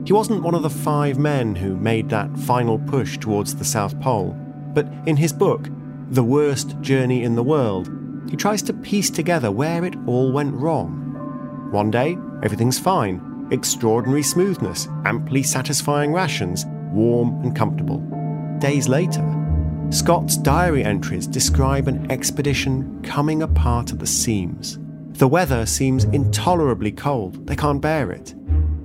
He 0.05 0.13
wasn't 0.13 0.43
one 0.43 0.57
of 0.57 0.65
the 0.65 0.69
five 0.69 1.17
men 1.17 1.55
who 1.55 1.77
made 1.77 2.11
that 2.11 2.37
final 2.41 2.81
push 2.81 3.19
towards 3.19 3.55
the 3.55 3.65
South 3.65 3.99
Pole, 4.01 4.37
but 4.75 4.89
in 5.07 5.17
his 5.17 5.33
book, 5.33 5.69
The 6.11 6.25
Worst 6.25 6.81
Journey 6.81 7.23
in 7.23 7.37
the 7.37 7.45
World, 7.45 7.89
he 8.29 8.37
tries 8.37 8.63
to 8.63 8.73
piece 8.73 9.11
together 9.11 9.53
where 9.53 9.85
it 9.85 9.95
all 10.09 10.33
went 10.33 10.57
wrong. 10.57 11.69
One 11.71 11.89
day, 11.89 12.19
everything's 12.43 12.81
fine 12.81 13.49
extraordinary 13.53 14.25
smoothness, 14.25 14.89
amply 15.05 15.45
satisfying 15.45 16.13
rations, 16.13 16.65
warm 16.91 17.41
and 17.45 17.55
comfortable. 17.55 17.99
Days 18.59 18.89
later, 18.89 19.25
Scott's 19.91 20.37
diary 20.37 20.83
entries 20.83 21.29
describe 21.29 21.87
an 21.87 22.11
expedition 22.11 23.01
coming 23.03 23.43
apart 23.43 23.93
at 23.93 24.01
the 24.01 24.07
seams. 24.07 24.79
The 25.15 25.29
weather 25.29 25.65
seems 25.65 26.05
intolerably 26.05 26.91
cold, 26.91 27.47
they 27.47 27.55
can't 27.55 27.81
bear 27.81 28.11
it. 28.11 28.35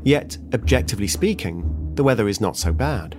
Yet, 0.04 0.38
objectively 0.54 1.08
speaking, 1.08 1.92
the 1.96 2.04
weather 2.04 2.28
is 2.28 2.40
not 2.40 2.56
so 2.56 2.72
bad. 2.72 3.18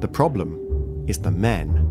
The 0.00 0.08
problem 0.08 1.04
is 1.08 1.18
the 1.18 1.30
men. 1.30 1.90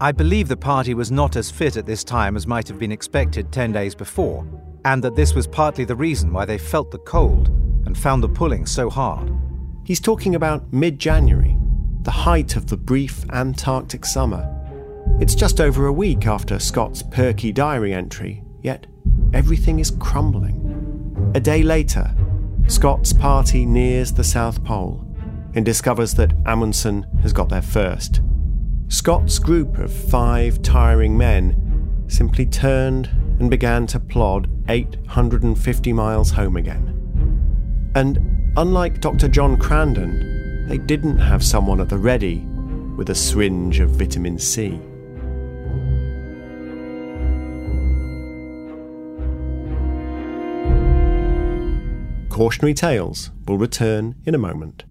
I 0.00 0.12
believe 0.12 0.46
the 0.46 0.56
party 0.56 0.94
was 0.94 1.10
not 1.10 1.34
as 1.34 1.50
fit 1.50 1.76
at 1.76 1.84
this 1.84 2.04
time 2.04 2.36
as 2.36 2.46
might 2.46 2.68
have 2.68 2.78
been 2.78 2.92
expected 2.92 3.50
10 3.50 3.72
days 3.72 3.94
before, 3.96 4.46
and 4.84 5.02
that 5.02 5.16
this 5.16 5.34
was 5.34 5.48
partly 5.48 5.84
the 5.84 5.96
reason 5.96 6.32
why 6.32 6.44
they 6.44 6.58
felt 6.58 6.92
the 6.92 6.98
cold 6.98 7.48
and 7.84 7.98
found 7.98 8.22
the 8.22 8.28
pulling 8.28 8.66
so 8.66 8.88
hard. 8.88 9.32
He's 9.84 10.00
talking 10.00 10.36
about 10.36 10.72
mid 10.72 11.00
January, 11.00 11.56
the 12.02 12.10
height 12.12 12.54
of 12.54 12.68
the 12.68 12.76
brief 12.76 13.28
Antarctic 13.30 14.04
summer. 14.04 14.48
It's 15.20 15.34
just 15.34 15.60
over 15.60 15.86
a 15.86 15.92
week 15.92 16.28
after 16.28 16.60
Scott's 16.60 17.02
perky 17.02 17.50
diary 17.50 17.92
entry, 17.92 18.44
yet 18.62 18.86
everything 19.32 19.78
is 19.78 19.90
crumbling. 19.90 21.32
A 21.34 21.40
day 21.40 21.62
later, 21.62 22.14
Scott's 22.66 23.12
party 23.12 23.66
nears 23.66 24.12
the 24.12 24.24
South 24.24 24.62
Pole 24.64 25.04
and 25.54 25.64
discovers 25.64 26.14
that 26.14 26.32
Amundsen 26.46 27.06
has 27.22 27.32
got 27.32 27.48
there 27.48 27.62
first. 27.62 28.20
Scott's 28.88 29.38
group 29.38 29.78
of 29.78 29.92
five 29.92 30.62
tiring 30.62 31.16
men 31.16 32.04
simply 32.08 32.46
turned 32.46 33.06
and 33.40 33.50
began 33.50 33.86
to 33.88 33.98
plod 33.98 34.48
850 34.68 35.92
miles 35.92 36.30
home 36.30 36.56
again. 36.56 37.90
And 37.94 38.52
unlike 38.56 39.00
Dr. 39.00 39.28
John 39.28 39.56
Crandon, 39.56 40.68
they 40.68 40.78
didn't 40.78 41.18
have 41.18 41.42
someone 41.42 41.80
at 41.80 41.88
the 41.88 41.98
ready 41.98 42.38
with 42.96 43.10
a 43.10 43.14
syringe 43.14 43.80
of 43.80 43.90
vitamin 43.90 44.38
C. 44.38 44.80
Cautionary 52.32 52.72
Tales 52.72 53.30
will 53.46 53.58
return 53.58 54.14
in 54.24 54.34
a 54.34 54.38
moment. 54.38 54.84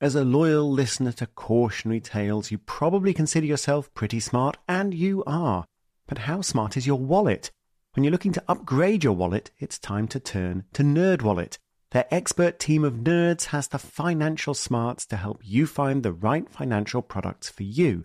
As 0.00 0.14
a 0.14 0.22
loyal 0.22 0.70
listener 0.70 1.10
to 1.10 1.26
Cautionary 1.26 1.98
Tales, 1.98 2.52
you 2.52 2.58
probably 2.58 3.12
consider 3.12 3.44
yourself 3.44 3.92
pretty 3.92 4.20
smart, 4.20 4.56
and 4.68 4.94
you 4.94 5.24
are. 5.26 5.64
But 6.06 6.18
how 6.18 6.42
smart 6.42 6.76
is 6.76 6.86
your 6.86 7.00
wallet? 7.00 7.50
When 7.94 8.04
you're 8.04 8.12
looking 8.12 8.32
to 8.34 8.44
upgrade 8.46 9.02
your 9.02 9.14
wallet, 9.14 9.50
it's 9.58 9.80
time 9.80 10.06
to 10.08 10.20
turn 10.20 10.62
to 10.74 10.84
NerdWallet. 10.84 11.58
Their 11.90 12.06
expert 12.12 12.60
team 12.60 12.84
of 12.84 12.98
nerds 12.98 13.46
has 13.46 13.66
the 13.66 13.80
financial 13.80 14.54
smarts 14.54 15.04
to 15.06 15.16
help 15.16 15.40
you 15.42 15.66
find 15.66 16.04
the 16.04 16.12
right 16.12 16.48
financial 16.48 17.02
products 17.02 17.48
for 17.48 17.64
you. 17.64 18.04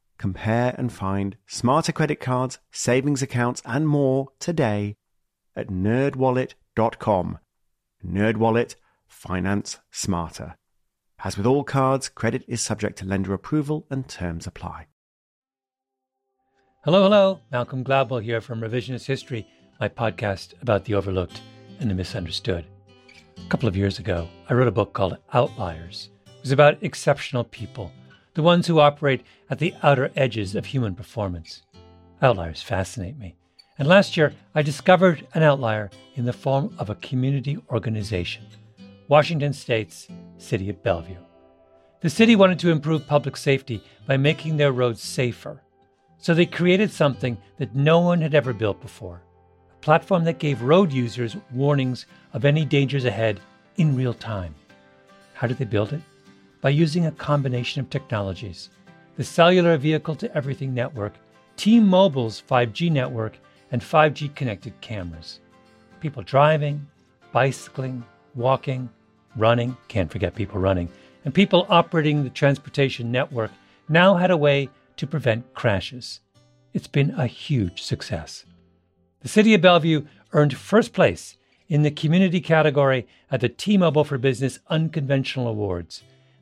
Compare 0.21 0.75
and 0.77 0.93
find 0.93 1.35
smarter 1.47 1.91
credit 1.91 2.19
cards, 2.19 2.59
savings 2.71 3.23
accounts, 3.23 3.59
and 3.65 3.87
more 3.87 4.27
today 4.37 4.95
at 5.55 5.69
nerdwallet.com. 5.69 7.39
Nerdwallet, 8.05 8.75
finance 9.07 9.79
smarter. 9.89 10.57
As 11.23 11.37
with 11.37 11.47
all 11.47 11.63
cards, 11.63 12.07
credit 12.07 12.43
is 12.47 12.61
subject 12.61 12.99
to 12.99 13.05
lender 13.05 13.33
approval 13.33 13.87
and 13.89 14.07
terms 14.07 14.45
apply. 14.45 14.85
Hello, 16.83 17.01
hello. 17.01 17.39
Malcolm 17.51 17.83
Gladwell 17.83 18.23
here 18.23 18.41
from 18.41 18.61
Revisionist 18.61 19.07
History, 19.07 19.47
my 19.79 19.89
podcast 19.89 20.53
about 20.61 20.85
the 20.85 20.93
overlooked 20.93 21.41
and 21.79 21.89
the 21.89 21.95
misunderstood. 21.95 22.65
A 23.43 23.49
couple 23.49 23.67
of 23.67 23.75
years 23.75 23.97
ago, 23.97 24.29
I 24.47 24.53
wrote 24.53 24.67
a 24.67 24.71
book 24.71 24.93
called 24.93 25.17
Outliers. 25.33 26.09
It 26.27 26.43
was 26.43 26.51
about 26.51 26.77
exceptional 26.83 27.45
people, 27.45 27.91
the 28.33 28.43
ones 28.43 28.67
who 28.67 28.79
operate 28.79 29.23
at 29.49 29.59
the 29.59 29.73
outer 29.83 30.11
edges 30.15 30.55
of 30.55 30.67
human 30.67 30.95
performance. 30.95 31.63
Outliers 32.21 32.61
fascinate 32.61 33.17
me. 33.17 33.35
And 33.77 33.87
last 33.87 34.15
year, 34.15 34.33
I 34.53 34.61
discovered 34.61 35.27
an 35.33 35.43
outlier 35.43 35.89
in 36.15 36.25
the 36.25 36.33
form 36.33 36.75
of 36.77 36.89
a 36.89 36.95
community 36.95 37.57
organization 37.69 38.45
Washington 39.07 39.51
State's 39.51 40.07
City 40.37 40.69
of 40.69 40.81
Bellevue. 40.83 41.17
The 41.99 42.09
city 42.09 42.35
wanted 42.35 42.59
to 42.59 42.69
improve 42.69 43.05
public 43.05 43.35
safety 43.35 43.83
by 44.07 44.15
making 44.15 44.55
their 44.55 44.71
roads 44.71 45.01
safer. 45.01 45.61
So 46.17 46.33
they 46.33 46.45
created 46.45 46.91
something 46.91 47.37
that 47.57 47.75
no 47.75 47.99
one 47.99 48.21
had 48.21 48.33
ever 48.33 48.53
built 48.53 48.81
before 48.81 49.21
a 49.71 49.77
platform 49.81 50.23
that 50.23 50.39
gave 50.39 50.61
road 50.61 50.93
users 50.93 51.35
warnings 51.51 52.05
of 52.33 52.45
any 52.45 52.63
dangers 52.63 53.03
ahead 53.03 53.41
in 53.77 53.95
real 53.95 54.13
time. 54.13 54.55
How 55.33 55.47
did 55.47 55.57
they 55.57 55.65
build 55.65 55.91
it? 55.91 56.01
By 56.61 56.69
using 56.69 57.07
a 57.07 57.11
combination 57.11 57.81
of 57.81 57.89
technologies 57.89 58.69
the 59.17 59.23
cellular 59.23 59.77
vehicle 59.77 60.15
to 60.15 60.35
everything 60.35 60.73
network, 60.73 61.13
T 61.57 61.79
Mobile's 61.79 62.41
5G 62.49 62.91
network, 62.91 63.37
and 63.71 63.81
5G 63.81 64.33
connected 64.35 64.79
cameras. 64.79 65.39
People 65.99 66.23
driving, 66.23 66.87
bicycling, 67.31 68.03
walking, 68.35 68.89
running, 69.35 69.75
can't 69.87 70.11
forget 70.11 70.33
people 70.35 70.59
running, 70.59 70.87
and 71.25 71.33
people 71.33 71.65
operating 71.69 72.23
the 72.23 72.29
transportation 72.29 73.11
network 73.11 73.51
now 73.89 74.15
had 74.15 74.31
a 74.31 74.37
way 74.37 74.69
to 74.97 75.07
prevent 75.07 75.53
crashes. 75.53 76.21
It's 76.73 76.87
been 76.87 77.11
a 77.11 77.27
huge 77.27 77.81
success. 77.81 78.45
The 79.21 79.27
City 79.27 79.53
of 79.53 79.61
Bellevue 79.61 80.05
earned 80.31 80.55
first 80.55 80.93
place 80.93 81.37
in 81.67 81.81
the 81.83 81.91
community 81.91 82.39
category 82.39 83.07
at 83.29 83.41
the 83.41 83.49
T 83.49 83.77
Mobile 83.77 84.03
for 84.03 84.17
Business 84.17 84.59
Unconventional 84.69 85.47
Awards, 85.47 86.03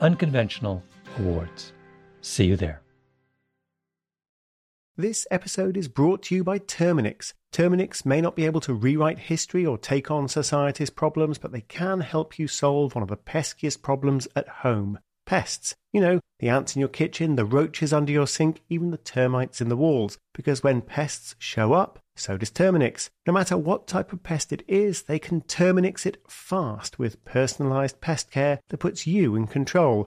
unconventional 0.00 0.82
awards. 1.18 1.72
See 2.20 2.46
you 2.46 2.56
there. 2.56 2.82
This 4.98 5.26
episode 5.30 5.76
is 5.76 5.88
brought 5.88 6.22
to 6.24 6.34
you 6.34 6.42
by 6.42 6.58
Terminix. 6.58 7.34
Terminix 7.52 8.06
may 8.06 8.20
not 8.20 8.34
be 8.34 8.46
able 8.46 8.60
to 8.62 8.72
rewrite 8.72 9.18
history 9.18 9.66
or 9.66 9.76
take 9.76 10.10
on 10.10 10.26
society's 10.26 10.88
problems, 10.90 11.36
but 11.36 11.52
they 11.52 11.60
can 11.60 12.00
help 12.00 12.38
you 12.38 12.48
solve 12.48 12.94
one 12.94 13.02
of 13.02 13.08
the 13.08 13.16
peskiest 13.16 13.82
problems 13.82 14.26
at 14.34 14.48
home 14.48 14.98
pests. 15.26 15.74
You 15.92 16.00
know, 16.00 16.20
the 16.38 16.48
ants 16.48 16.74
in 16.74 16.80
your 16.80 16.88
kitchen, 16.88 17.36
the 17.36 17.44
roaches 17.44 17.92
under 17.92 18.12
your 18.12 18.26
sink, 18.26 18.62
even 18.68 18.90
the 18.90 18.98
termites 18.98 19.60
in 19.60 19.68
the 19.68 19.76
walls. 19.76 20.18
Because 20.34 20.62
when 20.62 20.80
pests 20.80 21.34
show 21.38 21.72
up, 21.74 21.98
so 22.16 22.38
does 22.38 22.50
Terminix. 22.50 23.10
No 23.26 23.32
matter 23.32 23.58
what 23.58 23.86
type 23.86 24.12
of 24.12 24.22
pest 24.22 24.52
it 24.52 24.62
is, 24.66 25.02
they 25.02 25.18
can 25.18 25.42
Terminix 25.42 26.06
it 26.06 26.22
fast 26.28 26.98
with 26.98 27.22
personalized 27.24 28.00
pest 28.00 28.30
care 28.30 28.60
that 28.68 28.78
puts 28.78 29.06
you 29.06 29.36
in 29.36 29.46
control. 29.46 30.06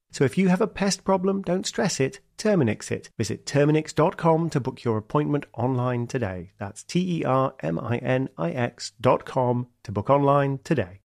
So 0.11 0.25
if 0.25 0.37
you 0.37 0.49
have 0.49 0.61
a 0.61 0.67
pest 0.67 1.05
problem, 1.05 1.41
don't 1.41 1.65
stress 1.65 1.99
it, 1.99 2.19
Terminix 2.37 2.91
it. 2.91 3.09
Visit 3.17 3.45
Terminix.com 3.45 4.49
to 4.49 4.59
book 4.59 4.83
your 4.83 4.97
appointment 4.97 5.45
online 5.53 6.05
today. 6.05 6.51
That's 6.59 6.83
T 6.83 7.19
E 7.19 7.23
R 7.23 7.53
M 7.61 7.79
I 7.79 7.97
N 7.97 8.27
I 8.37 8.51
X.com 8.51 9.67
to 9.83 9.91
book 9.91 10.09
online 10.09 10.59
today. 10.65 10.99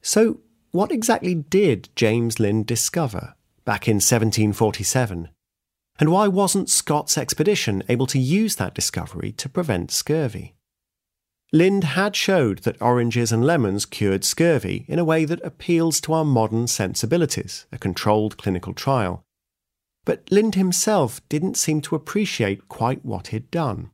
So, 0.00 0.40
what 0.70 0.90
exactly 0.90 1.34
did 1.34 1.88
James 1.94 2.40
Lind 2.40 2.66
discover 2.66 3.34
back 3.64 3.86
in 3.86 3.96
1747? 3.96 5.28
And 5.98 6.10
why 6.10 6.26
wasn't 6.28 6.70
Scott's 6.70 7.18
expedition 7.18 7.82
able 7.88 8.06
to 8.06 8.18
use 8.18 8.56
that 8.56 8.74
discovery 8.74 9.32
to 9.32 9.48
prevent 9.48 9.90
scurvy? 9.90 10.54
Lind 11.54 11.84
had 11.84 12.16
showed 12.16 12.60
that 12.60 12.80
oranges 12.80 13.30
and 13.30 13.44
lemons 13.44 13.84
cured 13.84 14.24
scurvy 14.24 14.86
in 14.88 14.98
a 14.98 15.04
way 15.04 15.26
that 15.26 15.44
appeals 15.44 16.00
to 16.00 16.14
our 16.14 16.24
modern 16.24 16.66
sensibilities, 16.66 17.66
a 17.70 17.76
controlled 17.76 18.38
clinical 18.38 18.72
trial. 18.72 19.22
But 20.06 20.22
Lind 20.30 20.54
himself 20.54 21.20
didn't 21.28 21.58
seem 21.58 21.82
to 21.82 21.94
appreciate 21.94 22.68
quite 22.68 23.04
what 23.04 23.28
he'd 23.28 23.50
done. 23.50 23.90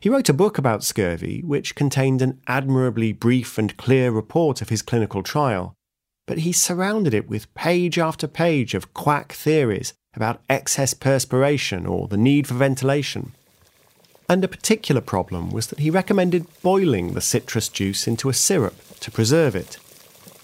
He 0.00 0.10
wrote 0.10 0.28
a 0.28 0.34
book 0.34 0.58
about 0.58 0.84
scurvy, 0.84 1.42
which 1.42 1.74
contained 1.74 2.20
an 2.20 2.40
admirably 2.46 3.12
brief 3.12 3.56
and 3.56 3.76
clear 3.78 4.10
report 4.10 4.60
of 4.60 4.68
his 4.68 4.82
clinical 4.82 5.22
trial, 5.22 5.74
but 6.26 6.38
he 6.38 6.52
surrounded 6.52 7.14
it 7.14 7.28
with 7.28 7.52
page 7.54 7.98
after 7.98 8.28
page 8.28 8.74
of 8.74 8.92
quack 8.92 9.32
theories 9.32 9.94
about 10.14 10.42
excess 10.50 10.92
perspiration 10.92 11.86
or 11.86 12.06
the 12.06 12.18
need 12.18 12.46
for 12.46 12.54
ventilation. 12.54 13.32
And 14.28 14.44
a 14.44 14.48
particular 14.48 15.00
problem 15.00 15.50
was 15.50 15.68
that 15.68 15.78
he 15.78 15.90
recommended 15.90 16.46
boiling 16.62 17.14
the 17.14 17.20
citrus 17.20 17.68
juice 17.68 18.06
into 18.06 18.28
a 18.28 18.34
syrup 18.34 18.76
to 19.00 19.10
preserve 19.10 19.56
it. 19.56 19.78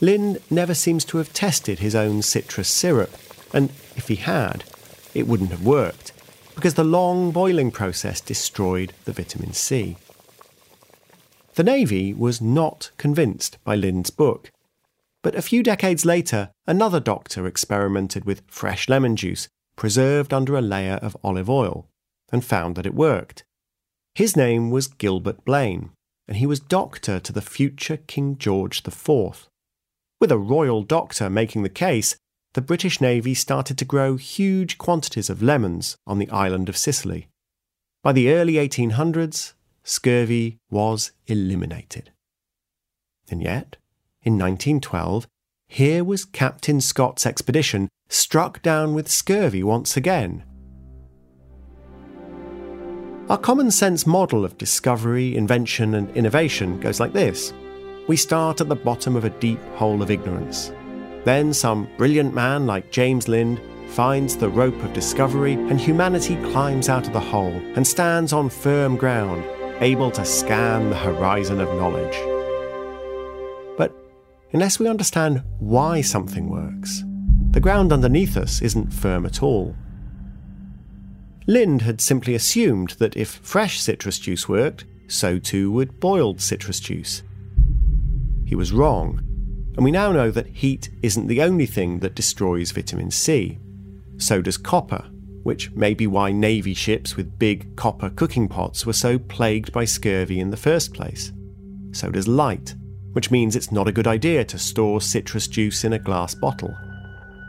Lind 0.01 0.40
never 0.51 0.75
seems 0.75 1.05
to 1.07 1.18
have 1.18 1.35
tested 1.35 1.79
his 1.79 1.94
own 1.94 2.23
citrus 2.23 2.68
syrup, 2.68 3.12
and 3.53 3.70
if 3.94 4.09
he 4.09 4.16
had, 4.16 4.64
it 5.12 5.29
wouldn't 5.29 5.51
have 5.51 5.64
worked, 5.64 6.12
because 6.55 6.75
the 6.75 6.85
long 6.85 7.31
boiling 7.31 7.70
process 7.70 8.20
destroyed 8.20 8.92
the 9.05 9.12
vitamin 9.12 9.53
C. 9.53 9.97
The 11.55 11.62
Navy 11.62 12.12
was 12.12 12.40
not 12.40 12.90
convinced 12.97 13.59
by 13.64 13.77
Lind's 13.77 14.11
book, 14.11 14.51
but 15.23 15.35
a 15.35 15.42
few 15.42 15.62
decades 15.62 16.05
later, 16.05 16.51
another 16.66 17.01
doctor 17.01 17.47
experimented 17.47 18.25
with 18.25 18.42
fresh 18.47 18.88
lemon 18.88 19.14
juice 19.14 19.49
preserved 19.77 20.33
under 20.33 20.57
a 20.57 20.61
layer 20.61 20.97
of 20.97 21.16
olive 21.23 21.49
oil 21.49 21.87
and 22.33 22.44
found 22.44 22.77
that 22.77 22.87
it 22.87 22.94
worked. 22.94 23.44
His 24.14 24.37
name 24.37 24.70
was 24.70 24.87
Gilbert 24.87 25.44
Blane, 25.44 25.90
and 26.29 26.37
he 26.37 26.46
was 26.46 26.61
doctor 26.61 27.18
to 27.18 27.33
the 27.33 27.42
future 27.42 27.96
King 27.96 28.38
George 28.38 28.81
IV. 28.87 29.48
With 30.20 30.31
a 30.31 30.38
royal 30.38 30.85
doctor 30.85 31.29
making 31.29 31.64
the 31.64 31.68
case, 31.68 32.14
the 32.53 32.61
British 32.61 33.00
Navy 33.00 33.35
started 33.35 33.77
to 33.79 33.85
grow 33.85 34.16
huge 34.16 34.79
quantities 34.79 35.29
of 35.29 35.42
lemons 35.42 35.96
on 36.07 36.20
the 36.20 36.31
island 36.31 36.68
of 36.68 36.77
Sicily. 36.77 37.27
By 38.05 38.12
the 38.12 38.31
early 38.33 38.53
1800s, 38.55 39.55
scurvy 39.83 40.59
was 40.70 41.11
eliminated. 41.27 42.12
And 43.29 43.42
yet, 43.42 43.77
in 44.22 44.35
1912, 44.35 45.27
here 45.66 46.05
was 46.05 46.24
Captain 46.24 46.81
Scott's 46.81 47.27
expedition 47.27 47.88
struck 48.09 48.62
down 48.62 48.94
with 48.94 49.11
scurvy 49.11 49.64
once 49.64 49.96
again 49.96 50.44
Our 53.31 53.39
common 53.39 53.71
sense 53.71 54.07
model 54.07 54.45
of 54.45 54.59
discovery, 54.59 55.35
invention, 55.35 55.95
and 55.95 56.15
innovation 56.15 56.79
goes 56.79 57.01
like 57.01 57.15
this 57.15 57.55
We 58.07 58.19
start 58.19 58.61
at 58.61 58.69
the 58.69 58.77
bottom 58.77 59.17
of 59.17 59.25
a 59.25 59.31
deep 59.31 59.63
hole 59.77 60.03
of 60.03 60.11
ignorance. 60.11 60.71
Then 61.25 61.55
some 61.55 61.89
brilliant 61.97 62.35
man 62.35 62.67
like 62.67 62.93
James 62.93 63.27
Lind 63.27 63.63
finds 63.89 64.37
the 64.37 64.51
rope 64.51 64.77
of 64.83 64.93
discovery, 64.93 65.55
and 65.55 65.81
humanity 65.81 66.37
climbs 66.53 66.91
out 66.91 67.07
of 67.07 67.15
the 67.15 67.21
hole 67.21 67.55
and 67.77 67.87
stands 67.87 68.35
on 68.35 68.51
firm 68.51 68.95
ground, 68.95 69.43
able 69.81 70.11
to 70.11 70.25
scan 70.27 70.91
the 70.91 70.97
horizon 70.97 71.61
of 71.61 71.69
knowledge. 71.79 72.19
But 73.79 73.91
unless 74.53 74.79
we 74.79 74.87
understand 74.87 75.43
why 75.61 76.03
something 76.03 76.51
works, 76.51 77.03
the 77.53 77.61
ground 77.61 77.91
underneath 77.91 78.37
us 78.37 78.61
isn't 78.61 78.93
firm 78.93 79.25
at 79.25 79.43
all. 79.43 79.75
Lind 81.47 81.83
had 81.83 82.01
simply 82.01 82.35
assumed 82.35 82.91
that 82.99 83.17
if 83.17 83.29
fresh 83.43 83.81
citrus 83.81 84.19
juice 84.19 84.49
worked, 84.49 84.85
so 85.09 85.39
too 85.39 85.71
would 85.71 86.01
boiled 86.01 86.41
citrus 86.41 86.81
juice. 86.81 87.23
He 88.47 88.55
was 88.55 88.73
wrong, 88.73 89.19
and 89.77 89.85
we 89.85 89.91
now 89.91 90.13
know 90.13 90.31
that 90.31 90.47
heat 90.47 90.91
isn't 91.03 91.27
the 91.27 91.43
only 91.43 91.67
thing 91.67 91.99
that 92.01 92.15
destroys 92.15 92.71
vitamin 92.71 93.11
C. 93.11 93.59
So 94.17 94.41
does 94.41 94.57
copper, 94.57 95.05
which 95.43 95.71
may 95.73 95.93
be 95.93 96.07
why 96.07 96.33
Navy 96.33 96.75
ships 96.75 97.17
with 97.17 97.39
big 97.39 97.77
copper 97.77 98.11
cooking 98.11 98.49
pots 98.49 98.87
were 98.87 98.93
so 98.93 99.19
plagued 99.19 99.73
by 99.73 99.85
scurvy 99.85 100.41
in 100.41 100.51
the 100.51 100.57
first 100.57 100.95
place. 100.95 101.33
So 101.93 102.11
does 102.11 102.29
light, 102.29 102.75
which 103.13 103.31
means 103.31 103.55
it's 103.55 103.73
not 103.73 103.89
a 103.89 103.93
good 103.93 104.07
idea 104.07 104.45
to 104.47 104.59
store 104.59 105.01
citrus 105.01 105.49
juice 105.49 105.85
in 105.85 105.93
a 105.93 105.99
glass 105.99 106.35
bottle. 106.35 106.75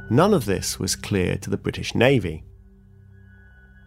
None 0.09 0.33
of 0.33 0.45
this 0.45 0.79
was 0.79 0.95
clear 0.95 1.37
to 1.37 1.49
the 1.49 1.57
British 1.57 1.95
Navy. 1.95 2.44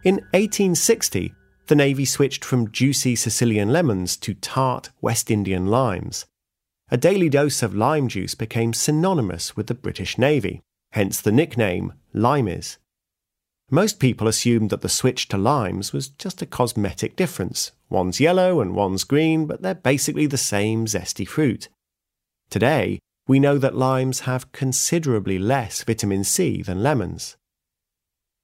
In 0.01 0.15
1860, 0.31 1.33
the 1.67 1.75
Navy 1.75 2.05
switched 2.05 2.45
from 2.45 2.71
juicy 2.71 3.17
Sicilian 3.17 3.73
lemons 3.73 4.15
to 4.17 4.33
tart 4.33 4.91
West 5.01 5.29
Indian 5.29 5.67
limes. 5.67 6.25
A 6.89 6.95
daily 6.95 7.27
dose 7.27 7.61
of 7.61 7.75
lime 7.75 8.07
juice 8.07 8.33
became 8.33 8.73
synonymous 8.73 9.57
with 9.57 9.67
the 9.67 9.73
British 9.73 10.17
Navy, 10.17 10.61
hence 10.93 11.19
the 11.19 11.33
nickname 11.33 11.93
Limeys. 12.15 12.77
Most 13.69 13.99
people 13.99 14.29
assumed 14.29 14.69
that 14.69 14.81
the 14.81 14.87
switch 14.87 15.27
to 15.27 15.37
limes 15.37 15.91
was 15.91 16.07
just 16.07 16.41
a 16.41 16.45
cosmetic 16.45 17.17
difference. 17.17 17.73
One's 17.89 18.21
yellow 18.21 18.61
and 18.61 18.73
one's 18.73 19.03
green, 19.03 19.47
but 19.47 19.61
they're 19.61 19.75
basically 19.75 20.27
the 20.27 20.37
same 20.37 20.85
zesty 20.85 21.27
fruit. 21.27 21.67
Today, 22.49 22.99
we 23.27 23.37
know 23.37 23.57
that 23.57 23.75
limes 23.75 24.21
have 24.21 24.51
considerably 24.53 25.37
less 25.37 25.83
vitamin 25.83 26.23
C 26.23 26.63
than 26.63 26.81
lemons. 26.81 27.35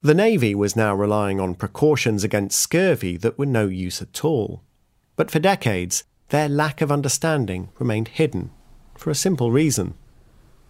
The 0.05 0.13
Navy 0.13 0.53
was 0.53 0.75
now 0.75 0.93
relying 0.93 1.39
on 1.39 1.55
precautions 1.55 2.23
against 2.23 2.59
scurvy 2.59 3.17
that 3.17 3.39
were 3.39 3.45
no 3.47 3.65
use 3.65 4.03
at 4.03 4.23
all. 4.23 4.61
But 5.15 5.31
for 5.31 5.39
decades, 5.39 6.03
their 6.29 6.47
lack 6.47 6.79
of 6.81 6.91
understanding 6.91 7.69
remained 7.79 8.09
hidden, 8.09 8.51
for 8.95 9.09
a 9.09 9.15
simple 9.15 9.49
reason. 9.49 9.95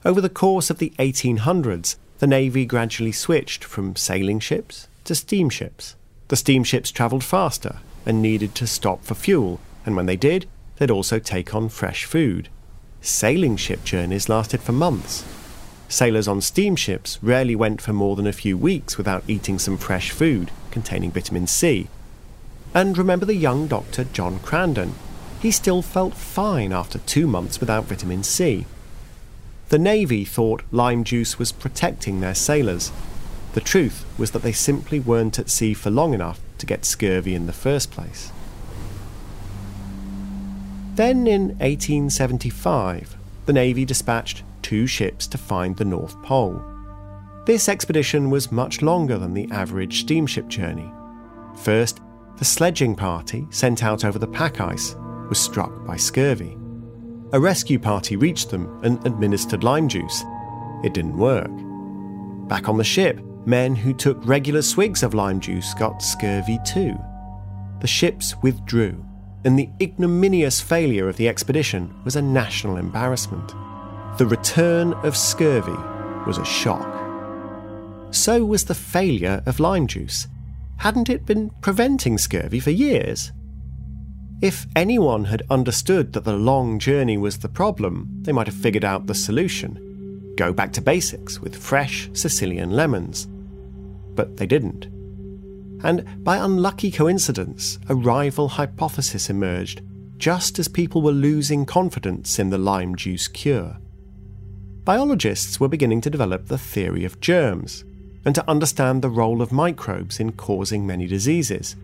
Over 0.05 0.21
the 0.21 0.29
course 0.29 0.69
of 0.69 0.77
the 0.77 0.93
1800s, 0.99 1.97
the 2.19 2.27
Navy 2.27 2.65
gradually 2.65 3.11
switched 3.11 3.65
from 3.65 3.97
sailing 3.97 4.39
ships 4.39 4.87
to 5.03 5.13
steamships. 5.13 5.97
The 6.29 6.37
steamships 6.37 6.89
travelled 6.89 7.25
faster 7.25 7.79
and 8.05 8.21
needed 8.21 8.55
to 8.55 8.65
stop 8.65 9.03
for 9.03 9.15
fuel, 9.15 9.59
and 9.85 9.97
when 9.97 10.05
they 10.05 10.15
did, 10.15 10.47
they'd 10.77 10.89
also 10.89 11.19
take 11.19 11.53
on 11.53 11.67
fresh 11.67 12.05
food. 12.05 12.47
Sailing 13.01 13.57
ship 13.57 13.83
journeys 13.83 14.29
lasted 14.29 14.61
for 14.61 14.71
months, 14.71 15.25
Sailors 15.87 16.27
on 16.27 16.41
steamships 16.41 17.19
rarely 17.21 17.55
went 17.55 17.81
for 17.81 17.93
more 17.93 18.15
than 18.15 18.27
a 18.27 18.33
few 18.33 18.57
weeks 18.57 18.97
without 18.97 19.23
eating 19.27 19.59
some 19.59 19.77
fresh 19.77 20.11
food 20.11 20.51
containing 20.71 21.11
vitamin 21.11 21.47
C. 21.47 21.87
And 22.73 22.97
remember 22.97 23.25
the 23.25 23.35
young 23.35 23.67
doctor 23.67 24.03
John 24.03 24.39
Crandon? 24.39 24.91
He 25.39 25.51
still 25.51 25.81
felt 25.81 26.15
fine 26.15 26.73
after 26.73 26.97
two 26.99 27.27
months 27.27 27.59
without 27.59 27.85
vitamin 27.85 28.23
C. 28.23 28.65
The 29.69 29.79
Navy 29.79 30.25
thought 30.25 30.63
lime 30.71 31.03
juice 31.03 31.39
was 31.39 31.51
protecting 31.51 32.19
their 32.19 32.35
sailors. 32.35 32.91
The 33.53 33.61
truth 33.61 34.05
was 34.17 34.31
that 34.31 34.41
they 34.41 34.51
simply 34.51 34.99
weren't 34.99 35.39
at 35.39 35.49
sea 35.49 35.73
for 35.73 35.89
long 35.89 36.13
enough 36.13 36.39
to 36.57 36.65
get 36.65 36.83
scurvy 36.83 37.35
in 37.35 37.45
the 37.45 37.53
first 37.53 37.91
place. 37.91 38.31
Then 40.95 41.27
in 41.27 41.49
1875, 41.59 43.15
the 43.45 43.53
Navy 43.53 43.85
dispatched 43.85 44.43
two 44.65 44.87
ships 44.87 45.27
to 45.27 45.37
find 45.37 45.77
the 45.77 45.85
North 45.85 46.19
Pole. 46.23 46.59
This 47.45 47.69
expedition 47.69 48.31
was 48.31 48.51
much 48.51 48.81
longer 48.81 49.19
than 49.19 49.31
the 49.31 49.47
average 49.51 49.99
steamship 49.99 50.47
journey. 50.47 50.91
First, 51.57 52.01
the 52.37 52.45
sledging 52.45 52.95
party 52.95 53.45
sent 53.51 53.83
out 53.83 54.03
over 54.03 54.17
the 54.17 54.25
pack 54.25 54.61
ice 54.61 54.95
was 55.29 55.37
struck 55.37 55.85
by 55.85 55.97
scurvy. 55.97 56.57
A 57.31 57.39
rescue 57.39 57.77
party 57.77 58.15
reached 58.15 58.49
them 58.49 58.79
and 58.83 59.05
administered 59.05 59.63
lime 59.63 59.87
juice. 59.87 60.23
It 60.83 60.95
didn't 60.95 61.15
work. 61.15 61.51
Back 62.49 62.67
on 62.67 62.77
the 62.77 62.83
ship, 62.83 63.21
men 63.45 63.75
who 63.75 63.93
took 63.93 64.17
regular 64.25 64.63
swigs 64.63 65.03
of 65.03 65.13
lime 65.13 65.39
juice 65.39 65.75
got 65.75 66.01
scurvy 66.01 66.57
too. 66.65 66.97
The 67.81 67.87
ships 67.87 68.35
withdrew, 68.41 69.05
and 69.43 69.59
the 69.59 69.69
ignominious 69.79 70.59
failure 70.59 71.07
of 71.07 71.17
the 71.17 71.29
expedition 71.29 71.93
was 72.03 72.15
a 72.15 72.21
national 72.23 72.77
embarrassment. 72.77 73.53
The 74.17 74.25
return 74.25 74.93
of 75.03 75.17
scurvy 75.17 75.75
was 76.25 76.37
a 76.37 76.45
shock. 76.45 76.89
So 78.11 78.45
was 78.45 78.63
the 78.63 78.73
failure 78.73 79.43
of 79.45 79.59
lime 79.59 79.87
juice. 79.87 80.29
Hadn't 80.77 81.09
it 81.09 81.25
been 81.25 81.49
preventing 81.59 82.17
scurvy 82.17 82.61
for 82.61 82.69
years? 82.71 83.33
If 84.41 84.67
anyone 84.73 85.25
had 85.25 85.43
understood 85.49 86.13
that 86.13 86.23
the 86.23 86.37
long 86.37 86.79
journey 86.79 87.17
was 87.17 87.39
the 87.39 87.49
problem, 87.49 88.07
they 88.21 88.31
might 88.31 88.47
have 88.47 88.55
figured 88.55 88.85
out 88.85 89.05
the 89.05 89.13
solution. 89.13 90.31
Go 90.37 90.53
back 90.53 90.71
to 90.73 90.81
basics 90.81 91.41
with 91.41 91.53
fresh 91.53 92.09
Sicilian 92.13 92.71
lemons. 92.71 93.27
But 94.15 94.37
they 94.37 94.47
didn't. 94.47 94.85
And 95.83 96.23
by 96.23 96.37
unlucky 96.37 96.89
coincidence, 96.89 97.79
a 97.89 97.95
rival 97.95 98.47
hypothesis 98.47 99.29
emerged 99.29 99.81
just 100.15 100.57
as 100.57 100.69
people 100.69 101.01
were 101.01 101.11
losing 101.11 101.65
confidence 101.65 102.39
in 102.39 102.49
the 102.49 102.57
lime 102.57 102.95
juice 102.95 103.27
cure 103.27 103.77
biologists 104.85 105.59
were 105.59 105.67
beginning 105.67 105.99
to 105.99 106.11
develop 106.11 106.45
the 106.45 106.59
theory 106.59 107.03
of 107.03 107.19
germs 107.19 107.83
and 108.23 108.35
to 108.35 108.49
understand 108.49 109.01
the 109.01 109.09
role 109.09 109.41
of 109.41 109.51
microbes 109.51 110.19
in 110.19 110.31
causing 110.31 110.85
many 110.85 111.07
diseases. 111.07 111.75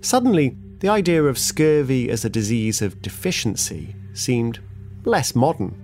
Suddenly, 0.00 0.56
the 0.78 0.88
idea 0.88 1.24
of 1.24 1.38
scurvy 1.38 2.08
as 2.08 2.24
a 2.24 2.30
disease 2.30 2.80
of 2.80 3.02
deficiency 3.02 3.94
seemed 4.14 4.60
less 5.04 5.34
modern. 5.34 5.74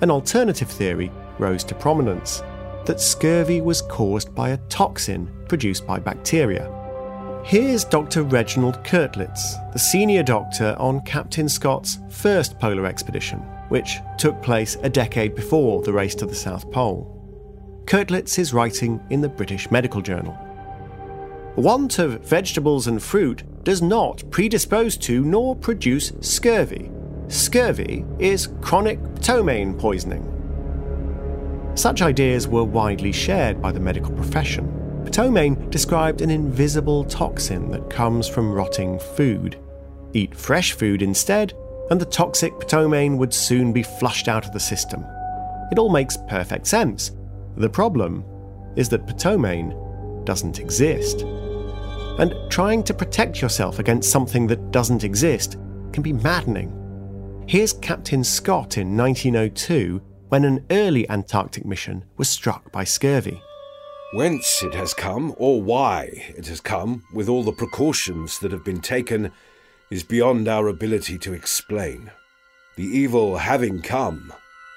An 0.00 0.10
alternative 0.10 0.68
theory 0.68 1.12
rose 1.38 1.62
to 1.64 1.74
prominence 1.76 2.42
that 2.84 3.00
scurvy 3.00 3.60
was 3.60 3.82
caused 3.82 4.34
by 4.34 4.50
a 4.50 4.56
toxin 4.68 5.30
produced 5.48 5.86
by 5.86 6.00
bacteria. 6.00 6.70
Here's 7.44 7.84
Dr. 7.84 8.24
Reginald 8.24 8.82
Koettlitz, 8.84 9.72
the 9.72 9.78
senior 9.78 10.24
doctor 10.24 10.76
on 10.78 11.00
Captain 11.02 11.48
Scott's 11.48 11.98
first 12.10 12.58
polar 12.58 12.86
expedition, 12.86 13.44
which 13.72 14.00
took 14.18 14.42
place 14.42 14.76
a 14.82 14.90
decade 14.90 15.34
before 15.34 15.80
the 15.80 15.90
race 15.90 16.14
to 16.14 16.26
the 16.26 16.34
South 16.34 16.70
Pole. 16.70 17.08
Koettlitz 17.86 18.38
is 18.38 18.52
writing 18.52 19.00
in 19.08 19.22
the 19.22 19.30
British 19.30 19.70
Medical 19.70 20.02
Journal. 20.02 20.36
Want 21.56 21.98
of 21.98 22.20
vegetables 22.20 22.86
and 22.86 23.02
fruit 23.02 23.44
does 23.64 23.80
not 23.80 24.30
predispose 24.30 24.98
to 24.98 25.24
nor 25.24 25.56
produce 25.56 26.12
scurvy. 26.20 26.90
Scurvy 27.28 28.04
is 28.18 28.50
chronic 28.60 28.98
ptomaine 29.14 29.78
poisoning. 29.78 30.22
Such 31.74 32.02
ideas 32.02 32.46
were 32.46 32.64
widely 32.64 33.10
shared 33.10 33.62
by 33.62 33.72
the 33.72 33.80
medical 33.80 34.12
profession. 34.12 34.66
Ptomaine 35.06 35.70
described 35.70 36.20
an 36.20 36.28
invisible 36.28 37.04
toxin 37.04 37.70
that 37.70 37.88
comes 37.88 38.28
from 38.28 38.52
rotting 38.52 38.98
food. 38.98 39.58
Eat 40.12 40.34
fresh 40.34 40.72
food 40.72 41.00
instead, 41.00 41.54
and 41.90 42.00
the 42.00 42.06
toxic 42.06 42.52
ptomaine 42.60 43.16
would 43.18 43.34
soon 43.34 43.72
be 43.72 43.82
flushed 43.82 44.28
out 44.28 44.46
of 44.46 44.52
the 44.52 44.60
system. 44.60 45.04
It 45.70 45.78
all 45.78 45.90
makes 45.90 46.16
perfect 46.28 46.66
sense. 46.66 47.12
The 47.56 47.68
problem 47.68 48.24
is 48.76 48.88
that 48.90 49.06
ptomaine 49.06 49.74
doesn't 50.24 50.58
exist. 50.58 51.22
And 52.18 52.34
trying 52.50 52.82
to 52.84 52.94
protect 52.94 53.40
yourself 53.40 53.78
against 53.78 54.10
something 54.10 54.46
that 54.48 54.70
doesn't 54.70 55.04
exist 55.04 55.56
can 55.92 56.02
be 56.02 56.12
maddening. 56.12 56.78
Here's 57.46 57.72
Captain 57.72 58.22
Scott 58.22 58.78
in 58.78 58.96
1902 58.96 60.00
when 60.28 60.44
an 60.44 60.64
early 60.70 61.08
Antarctic 61.10 61.64
mission 61.64 62.04
was 62.16 62.28
struck 62.28 62.72
by 62.72 62.84
scurvy. 62.84 63.42
Whence 64.14 64.62
it 64.62 64.74
has 64.74 64.94
come, 64.94 65.34
or 65.38 65.62
why 65.62 66.10
it 66.36 66.46
has 66.46 66.60
come, 66.60 67.02
with 67.14 67.28
all 67.28 67.42
the 67.42 67.52
precautions 67.52 68.38
that 68.38 68.52
have 68.52 68.64
been 68.64 68.80
taken, 68.80 69.32
is 69.92 70.02
beyond 70.02 70.48
our 70.48 70.68
ability 70.68 71.18
to 71.18 71.34
explain. 71.34 72.10
The 72.76 72.84
evil 72.84 73.36
having 73.36 73.82
come, 73.82 74.32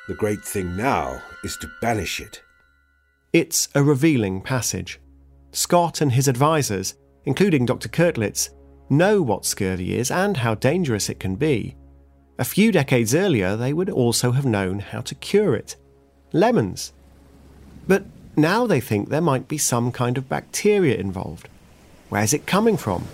the 0.10 0.14
great 0.14 0.44
thing 0.44 0.76
now 0.76 1.22
is 1.42 1.56
to 1.62 1.72
banish 1.82 2.20
it. 2.20 2.42
It's 3.32 3.70
a 3.74 3.82
revealing 3.82 4.42
passage. 4.42 5.00
Scott 5.54 6.02
and 6.02 6.12
his 6.12 6.28
advisors, 6.28 6.96
including 7.24 7.66
Dr. 7.66 7.88
Koettlitz, 7.88 8.50
know 8.90 9.22
what 9.22 9.46
scurvy 9.46 9.96
is 9.98 10.12
and 10.12 10.36
how 10.36 10.54
dangerous 10.54 11.08
it 11.08 11.22
can 11.22 11.38
be. 11.38 11.78
A 12.38 12.44
few 12.44 12.74
decades 12.74 13.16
earlier, 13.16 13.56
they 13.56 13.72
would 13.72 13.90
also 13.90 14.32
have 14.34 14.46
known 14.46 14.80
how 14.80 15.00
to 15.00 15.16
cure 15.16 15.56
it 15.56 15.78
lemons. 16.34 16.92
But 17.88 18.04
now 18.36 18.68
they 18.68 18.82
think 18.82 19.08
there 19.08 19.22
might 19.22 19.48
be 19.48 19.58
some 19.58 19.94
kind 19.94 20.18
of 20.18 20.28
bacteria 20.28 20.98
involved. 20.98 21.48
Where's 22.10 22.34
it 22.34 22.46
coming 22.46 22.76
from? 22.76 23.08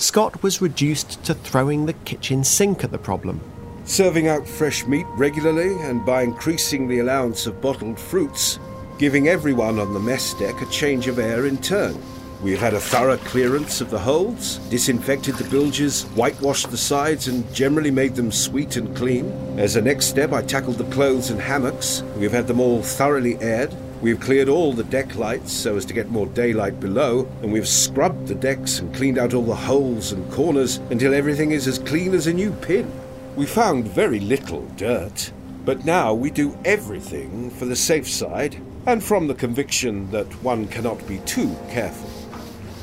Scott 0.00 0.42
was 0.42 0.62
reduced 0.62 1.22
to 1.24 1.34
throwing 1.34 1.84
the 1.84 1.92
kitchen 1.92 2.42
sink 2.42 2.82
at 2.82 2.90
the 2.90 2.96
problem. 2.96 3.38
Serving 3.84 4.28
out 4.28 4.48
fresh 4.48 4.86
meat 4.86 5.06
regularly 5.10 5.76
and 5.82 6.06
by 6.06 6.22
increasing 6.22 6.88
the 6.88 7.00
allowance 7.00 7.46
of 7.46 7.60
bottled 7.60 8.00
fruits, 8.00 8.58
giving 8.98 9.28
everyone 9.28 9.78
on 9.78 9.92
the 9.92 10.00
mess 10.00 10.32
deck 10.32 10.62
a 10.62 10.66
change 10.70 11.06
of 11.06 11.18
air 11.18 11.44
in 11.44 11.58
turn. 11.58 12.00
We've 12.42 12.58
had 12.58 12.72
a 12.72 12.80
thorough 12.80 13.18
clearance 13.18 13.82
of 13.82 13.90
the 13.90 13.98
holds, 13.98 14.56
disinfected 14.70 15.34
the 15.34 15.50
bilges, 15.50 16.04
whitewashed 16.14 16.70
the 16.70 16.78
sides, 16.78 17.28
and 17.28 17.52
generally 17.54 17.90
made 17.90 18.14
them 18.14 18.32
sweet 18.32 18.76
and 18.76 18.96
clean. 18.96 19.26
As 19.58 19.76
a 19.76 19.82
next 19.82 20.06
step, 20.06 20.32
I 20.32 20.40
tackled 20.40 20.78
the 20.78 20.90
clothes 20.90 21.28
and 21.28 21.38
hammocks. 21.38 22.02
We've 22.16 22.32
had 22.32 22.46
them 22.46 22.58
all 22.58 22.82
thoroughly 22.82 23.36
aired. 23.42 23.74
We've 24.02 24.18
cleared 24.18 24.48
all 24.48 24.72
the 24.72 24.84
deck 24.84 25.16
lights 25.16 25.52
so 25.52 25.76
as 25.76 25.84
to 25.84 25.92
get 25.92 26.10
more 26.10 26.26
daylight 26.26 26.80
below, 26.80 27.28
and 27.42 27.52
we've 27.52 27.68
scrubbed 27.68 28.28
the 28.28 28.34
decks 28.34 28.78
and 28.78 28.94
cleaned 28.94 29.18
out 29.18 29.34
all 29.34 29.42
the 29.42 29.54
holes 29.54 30.12
and 30.12 30.32
corners 30.32 30.78
until 30.90 31.12
everything 31.12 31.50
is 31.50 31.66
as 31.68 31.78
clean 31.78 32.14
as 32.14 32.26
a 32.26 32.32
new 32.32 32.50
pin. 32.50 32.90
We 33.36 33.44
found 33.44 33.86
very 33.86 34.18
little 34.18 34.64
dirt, 34.76 35.32
but 35.66 35.84
now 35.84 36.14
we 36.14 36.30
do 36.30 36.56
everything 36.64 37.50
for 37.50 37.66
the 37.66 37.76
safe 37.76 38.08
side 38.08 38.56
and 38.86 39.04
from 39.04 39.26
the 39.26 39.34
conviction 39.34 40.10
that 40.12 40.26
one 40.42 40.66
cannot 40.68 41.06
be 41.06 41.18
too 41.20 41.54
careful. 41.68 42.08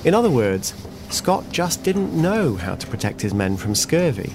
In 0.05 0.13
other 0.13 0.29
words, 0.29 0.75
Scott 1.09 1.45
just 1.51 1.83
didn't 1.83 2.13
know 2.13 2.55
how 2.55 2.75
to 2.75 2.85
protect 2.85 3.21
his 3.21 3.33
men 3.33 3.57
from 3.57 3.73
scurvy. 3.73 4.33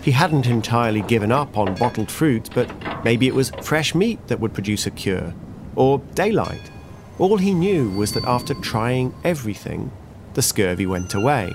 He 0.00 0.10
hadn't 0.10 0.46
entirely 0.46 1.02
given 1.02 1.32
up 1.32 1.58
on 1.58 1.74
bottled 1.74 2.10
fruit, 2.10 2.48
but 2.54 2.70
maybe 3.04 3.26
it 3.26 3.34
was 3.34 3.50
fresh 3.62 3.94
meat 3.94 4.26
that 4.28 4.40
would 4.40 4.54
produce 4.54 4.86
a 4.86 4.90
cure, 4.90 5.34
or 5.76 5.98
daylight. 6.14 6.70
All 7.18 7.36
he 7.36 7.54
knew 7.54 7.90
was 7.90 8.12
that 8.12 8.24
after 8.24 8.54
trying 8.54 9.14
everything, 9.22 9.92
the 10.34 10.42
scurvy 10.42 10.86
went 10.86 11.14
away. 11.14 11.52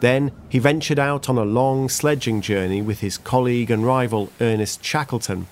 Then 0.00 0.32
he 0.48 0.58
ventured 0.58 0.98
out 0.98 1.28
on 1.28 1.38
a 1.38 1.44
long 1.44 1.88
sledging 1.88 2.40
journey 2.40 2.82
with 2.82 3.00
his 3.00 3.16
colleague 3.16 3.70
and 3.70 3.86
rival 3.86 4.30
Ernest 4.40 4.84
Shackleton, 4.84 5.46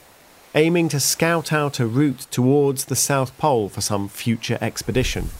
aiming 0.55 0.89
to 0.91 1.01
scout 1.01 1.53
out 1.53 1.81
a 1.81 1.87
route 1.87 2.27
towards 2.31 2.87
the 2.87 2.97
South 2.97 3.37
Pole 3.39 3.69
for 3.69 3.81
some 3.81 4.09
future 4.09 4.59
expedition. 4.61 5.31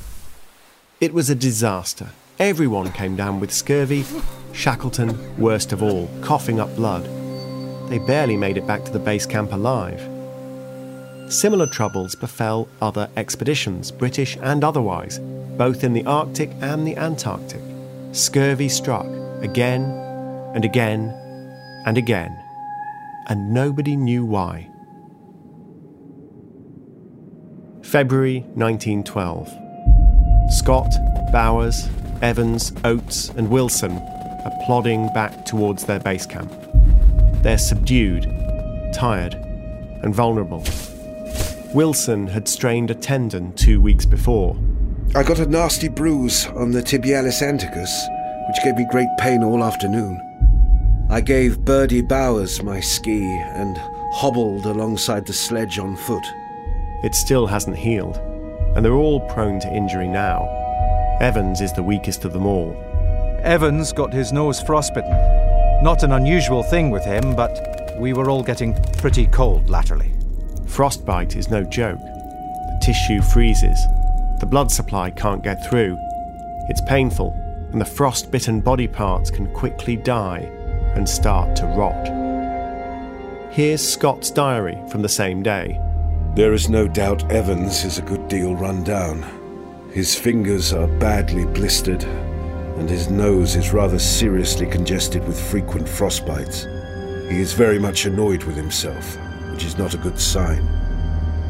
It 1.01 1.13
was 1.13 1.29
a 1.29 1.35
disaster. 1.35 2.11
Everyone 2.39 2.93
came 2.93 3.17
down 3.17 3.41
with 3.41 3.53
scurvy, 3.53 4.05
Shackleton 4.53 5.37
worst 5.37 5.73
of 5.73 5.83
all, 5.83 6.09
coughing 6.23 6.61
up 6.61 6.75
blood. 6.77 7.05
They 7.91 7.99
barely 7.99 8.37
made 8.37 8.57
it 8.57 8.67
back 8.67 8.85
to 8.85 8.93
the 8.93 8.99
base 8.99 9.27
camp 9.27 9.53
alive. 9.53 10.12
Similar 11.29 11.67
troubles 11.67 12.15
befell 12.15 12.69
other 12.81 13.09
expeditions, 13.17 13.91
British 13.91 14.37
and 14.43 14.63
otherwise, 14.65 15.19
both 15.57 15.85
in 15.85 15.93
the 15.93 16.05
Arctic 16.05 16.51
and 16.61 16.87
the 16.87 16.97
Antarctic. 16.97 17.61
Scurvy 18.13 18.69
struck 18.69 19.07
again 19.41 19.83
and 20.55 20.65
again 20.65 21.09
and 21.87 21.97
again, 21.97 22.39
and 23.29 23.53
nobody 23.53 23.97
knew 23.97 24.25
why. 24.25 24.69
February 27.83 28.41
1912. 28.55 29.49
Scott, 30.51 30.91
Bowers, 31.33 31.89
Evans, 32.21 32.73
Oates, 32.85 33.31
and 33.31 33.49
Wilson 33.51 33.93
are 33.93 34.65
plodding 34.65 35.09
back 35.15 35.45
towards 35.45 35.85
their 35.85 36.01
base 36.01 36.27
camp. 36.27 36.53
They're 37.43 37.59
subdued, 37.59 38.25
tired, 38.95 39.35
and 40.03 40.15
vulnerable. 40.15 40.65
Wilson 41.75 42.27
had 42.27 42.47
strained 42.47 42.91
a 42.91 42.95
tendon 42.95 43.53
two 43.55 43.81
weeks 43.81 44.05
before. 44.05 44.57
I 45.15 45.23
got 45.23 45.39
a 45.39 45.47
nasty 45.47 45.89
bruise 45.89 46.47
on 46.49 46.71
the 46.71 46.83
tibialis 46.83 47.43
anticus, 47.43 47.91
which 48.49 48.63
gave 48.63 48.77
me 48.77 48.87
great 48.91 49.09
pain 49.19 49.43
all 49.43 49.65
afternoon. 49.65 50.21
I 51.11 51.21
gave 51.21 51.65
Birdie 51.65 52.03
Bowers 52.03 52.63
my 52.63 52.81
ski 52.81 53.23
and 53.23 53.77
hobbled 54.15 54.67
alongside 54.67 55.27
the 55.27 55.33
sledge 55.33 55.79
on 55.79 55.97
foot. 55.97 56.25
It 57.05 57.15
still 57.15 57.47
hasn't 57.47 57.77
healed 57.77 58.21
and 58.75 58.85
they're 58.85 58.95
all 58.95 59.21
prone 59.21 59.61
to 59.61 59.75
injury 59.75 60.09
now. 60.09 60.49
Evans 61.21 61.61
is 61.61 61.73
the 61.73 61.83
weakest 61.83 62.25
of 62.25 62.33
them 62.33 62.47
all. 62.47 62.75
Evans 63.43 63.93
got 63.93 64.13
his 64.13 64.33
nose 64.33 64.61
frostbitten. 64.61 65.13
Not 65.83 66.03
an 66.03 66.13
unusual 66.13 66.63
thing 66.63 66.91
with 66.91 67.05
him, 67.05 67.35
but 67.37 67.97
we 67.99 68.13
were 68.13 68.31
all 68.31 68.43
getting 68.43 68.75
pretty 68.99 69.27
cold 69.27 69.69
latterly. 69.69 70.13
Frostbite 70.73 71.37
is 71.37 71.51
no 71.51 71.63
joke. 71.65 72.01
The 72.01 72.81
tissue 72.83 73.21
freezes, 73.21 73.87
the 74.41 74.47
blood 74.47 74.71
supply 74.73 75.11
can't 75.11 75.43
get 75.43 75.69
through. 75.69 75.99
It's 76.71 76.81
painful, 76.89 77.31
and 77.73 77.79
the 77.79 77.85
frost-bitten 77.85 78.63
body 78.63 78.89
parts 78.89 79.31
can 79.31 79.53
quickly 79.53 79.97
die 79.97 80.51
and 80.95 81.07
start 81.07 81.55
to 81.57 81.67
rot. 81.67 82.09
Here's 83.53 83.87
Scott's 83.87 84.31
diary 84.31 84.79
from 84.89 85.03
the 85.03 85.11
same 85.11 85.43
day. 85.43 85.79
There 86.37 86.55
is 86.55 86.71
no 86.71 86.89
doubt 86.89 87.31
Evans 87.31 87.85
is 87.85 87.99
a 87.99 88.03
good 88.03 88.27
deal 88.29 88.57
run 88.57 88.83
down. 88.83 89.91
His 89.93 90.19
fingers 90.19 90.73
are 90.73 90.87
badly 90.87 91.45
blistered, 91.45 92.03
and 92.79 92.89
his 92.89 93.11
nose 93.11 93.57
is 93.57 93.75
rather 93.75 93.99
seriously 93.99 94.67
congested 94.67 95.23
with 95.27 95.39
frequent 95.39 95.87
frostbites. 95.87 96.65
He 97.31 97.43
is 97.43 97.53
very 97.53 97.79
much 97.79 98.07
annoyed 98.07 98.45
with 98.45 98.57
himself, 98.57 99.19
which 99.53 99.65
is 99.65 99.77
not 99.77 99.95
a 99.95 99.99
good 99.99 100.19
sign. 100.19 100.67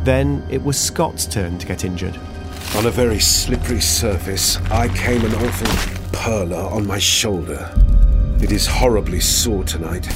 Then 0.05 0.45
it 0.51 0.62
was 0.62 0.79
Scott's 0.79 1.25
turn 1.25 1.59
to 1.59 1.67
get 1.67 1.85
injured. 1.85 2.19
On 2.75 2.87
a 2.87 2.91
very 2.91 3.21
slippery 3.21 3.81
surface, 3.81 4.57
I 4.71 4.88
came 4.88 5.25
an 5.25 5.35
awful 5.35 5.69
perler 6.19 6.71
on 6.73 6.87
my 6.87 6.99
shoulder. 6.99 7.73
It 8.43 8.51
is 8.51 8.67
horribly 8.67 9.21
sore 9.21 9.62
tonight, 9.62 10.09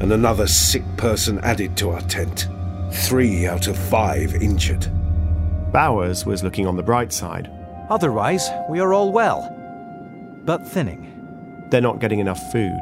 and 0.00 0.12
another 0.12 0.46
sick 0.46 0.84
person 0.96 1.38
added 1.40 1.76
to 1.78 1.90
our 1.90 2.00
tent. 2.02 2.48
Three 2.92 3.46
out 3.46 3.66
of 3.66 3.76
five 3.76 4.34
injured. 4.36 4.86
Bowers 5.72 6.24
was 6.24 6.42
looking 6.42 6.66
on 6.66 6.76
the 6.76 6.82
bright 6.82 7.12
side. 7.12 7.50
Otherwise, 7.90 8.48
we 8.70 8.80
are 8.80 8.94
all 8.94 9.12
well. 9.12 9.52
But 10.44 10.66
thinning. 10.66 11.66
They're 11.68 11.80
not 11.82 11.98
getting 11.98 12.20
enough 12.20 12.40
food. 12.50 12.80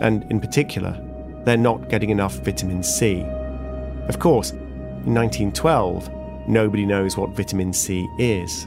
And 0.00 0.24
in 0.30 0.40
particular, 0.40 0.98
they're 1.44 1.56
not 1.58 1.90
getting 1.90 2.10
enough 2.10 2.36
vitamin 2.36 2.82
C. 2.82 3.26
Of 4.10 4.18
course, 4.18 4.50
in 4.50 5.14
1912, 5.14 6.48
nobody 6.48 6.84
knows 6.84 7.16
what 7.16 7.30
vitamin 7.30 7.72
C 7.72 8.08
is. 8.18 8.66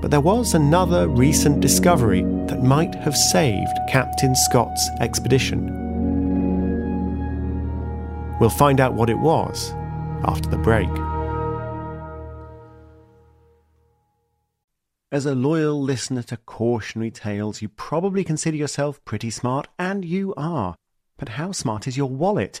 But 0.00 0.10
there 0.10 0.20
was 0.20 0.54
another 0.54 1.06
recent 1.06 1.60
discovery 1.60 2.22
that 2.48 2.64
might 2.64 2.92
have 2.96 3.16
saved 3.16 3.78
Captain 3.88 4.34
Scott's 4.34 4.90
expedition. 4.98 5.68
We'll 8.40 8.50
find 8.50 8.80
out 8.80 8.94
what 8.94 9.08
it 9.08 9.20
was 9.20 9.70
after 10.24 10.50
the 10.50 10.58
break. 10.58 10.90
As 15.12 15.26
a 15.26 15.36
loyal 15.36 15.80
listener 15.80 16.24
to 16.24 16.36
cautionary 16.38 17.12
tales, 17.12 17.62
you 17.62 17.68
probably 17.68 18.24
consider 18.24 18.56
yourself 18.56 19.00
pretty 19.04 19.30
smart, 19.30 19.68
and 19.78 20.04
you 20.04 20.34
are. 20.36 20.74
But 21.18 21.28
how 21.28 21.52
smart 21.52 21.86
is 21.86 21.96
your 21.96 22.08
wallet? 22.08 22.60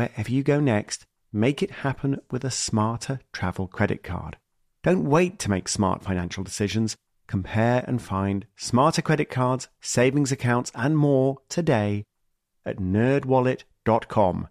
Wherever 0.00 0.30
you 0.30 0.42
go 0.42 0.60
next, 0.60 1.04
make 1.30 1.62
it 1.62 1.82
happen 1.84 2.22
with 2.30 2.42
a 2.42 2.50
smarter 2.50 3.20
travel 3.34 3.66
credit 3.66 4.02
card. 4.02 4.38
Don't 4.82 5.04
wait 5.04 5.38
to 5.40 5.50
make 5.50 5.68
smart 5.68 6.02
financial 6.02 6.42
decisions. 6.42 6.96
Compare 7.26 7.84
and 7.86 8.00
find 8.00 8.46
smarter 8.56 9.02
credit 9.02 9.28
cards, 9.28 9.68
savings 9.82 10.32
accounts, 10.32 10.72
and 10.74 10.96
more 10.96 11.36
today 11.50 12.04
at 12.64 12.78
nerdwallet.com. 12.78 14.48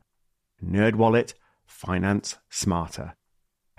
NerdWallet, 0.64 1.34
finance 1.66 2.38
smarter. 2.52 3.16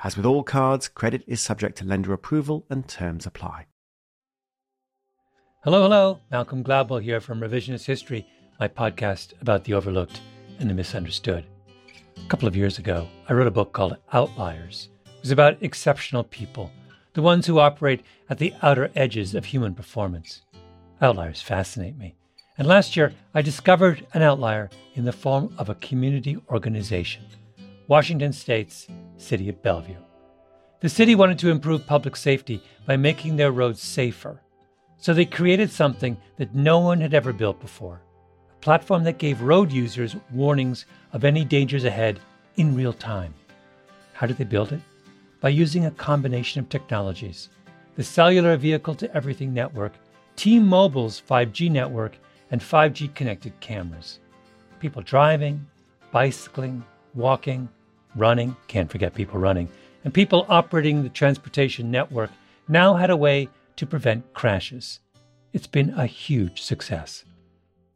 As 0.03 0.17
with 0.17 0.27
all 0.27 0.43
cards, 0.43 0.89
credit 0.89 1.23
is 1.29 1.41
subject 1.41 1.79
to 1.79 1.85
lender 1.85 2.13
approval 2.13 2.67
and 2.69 2.89
terms 2.89 3.27
apply. 3.27 3.67
Hello, 5.63 5.83
hello. 5.83 6.19
Malcolm 6.33 6.65
Gladwell 6.65 7.01
here 7.01 7.21
from 7.21 7.39
Revisionist 7.39 7.87
History, 7.87 8.27
my 8.59 8.67
podcast 8.67 9.41
about 9.41 9.63
the 9.63 9.75
overlooked 9.75 10.21
and 10.59 10.69
the 10.69 10.75
misunderstood. 10.75 11.47
A 12.25 12.29
couple 12.29 12.47
of 12.47 12.57
years 12.57 12.79
ago, 12.79 13.09
I 13.29 13.33
wrote 13.33 13.47
a 13.47 13.51
book 13.51 13.73
called 13.73 13.97
Outliers. 14.13 14.89
It 15.07 15.23
was 15.23 15.31
about 15.31 15.63
exceptional 15.63 16.25
people, 16.25 16.71
the 17.15 17.23
ones 17.23 17.47
who 17.47 17.59
operate 17.59 18.03
at 18.29 18.39
the 18.39 18.55
outer 18.63 18.91
edges 18.95 19.35
of 19.35 19.45
human 19.45 19.75
performance. 19.75 20.43
Outliers 21.03 21.43
fascinate 21.43 21.99
me. 21.99 22.15
And 22.59 22.69
last 22.69 22.97
year, 22.97 23.13
I 23.35 23.43
discovered 23.43 24.07
an 24.15 24.23
outlier 24.23 24.71
in 24.95 25.05
the 25.05 25.13
form 25.13 25.55
of 25.59 25.69
a 25.69 25.75
community 25.77 26.39
organization 26.49 27.25
Washington 27.89 28.33
State's 28.33 28.87
City 29.17 29.49
of 29.49 29.63
Bellevue. 29.63 29.97
The 30.81 30.89
city 30.89 31.15
wanted 31.15 31.39
to 31.41 31.51
improve 31.51 31.87
public 31.87 32.17
safety 32.17 32.63
by 32.87 32.97
making 32.97 33.37
their 33.37 33.51
roads 33.51 33.83
safer 33.83 34.41
so 35.01 35.15
they 35.15 35.25
created 35.25 35.71
something 35.71 36.17
that 36.37 36.55
no 36.55 36.79
one 36.79 37.01
had 37.01 37.15
ever 37.15 37.33
built 37.33 37.61
before 37.61 38.03
platform 38.61 39.05
that 39.05 39.19
gave 39.19 39.41
road 39.41 39.73
users 39.73 40.17
warnings 40.33 40.87
of 41.13 41.25
any 41.25 41.45
dangers 41.45 41.85
ahead 41.85 42.21
in 42.57 42.75
real 42.75 42.93
time. 42.93 43.35
How 44.13 44.27
did 44.27 44.39
they 44.39 44.45
build 44.45 44.73
it? 44.73 44.81
By 45.41 45.49
using 45.49 45.87
a 45.87 45.91
combination 45.91 46.61
of 46.61 46.69
technologies 46.69 47.49
the 47.97 48.05
cellular 48.05 48.57
vehicle 48.57 48.95
to 48.95 49.15
everything 49.15 49.53
network, 49.53 49.93
T 50.37 50.59
Mobile's 50.59 51.21
5G 51.29 51.71
network, 51.71 52.17
and 52.51 52.61
5G 52.61 53.15
connected 53.15 53.59
cameras. 53.61 54.21
People 54.79 55.03
driving, 55.03 55.67
bicycling, 56.13 56.83
walking, 57.15 57.69
running, 58.17 58.57
can't 58.69 58.91
forget 58.91 59.13
people 59.13 59.39
running, 59.39 59.69
and 60.05 60.15
people 60.15 60.47
operating 60.49 61.03
the 61.03 61.09
transportation 61.09 61.91
network 61.91 62.31
now 62.69 62.95
had 62.95 63.11
a 63.11 63.17
way 63.17 63.49
to 63.77 63.87
prevent 63.87 64.33
crashes. 64.33 65.01
It's 65.53 65.67
been 65.67 65.91
a 65.91 66.07
huge 66.07 66.63
success. 66.63 67.25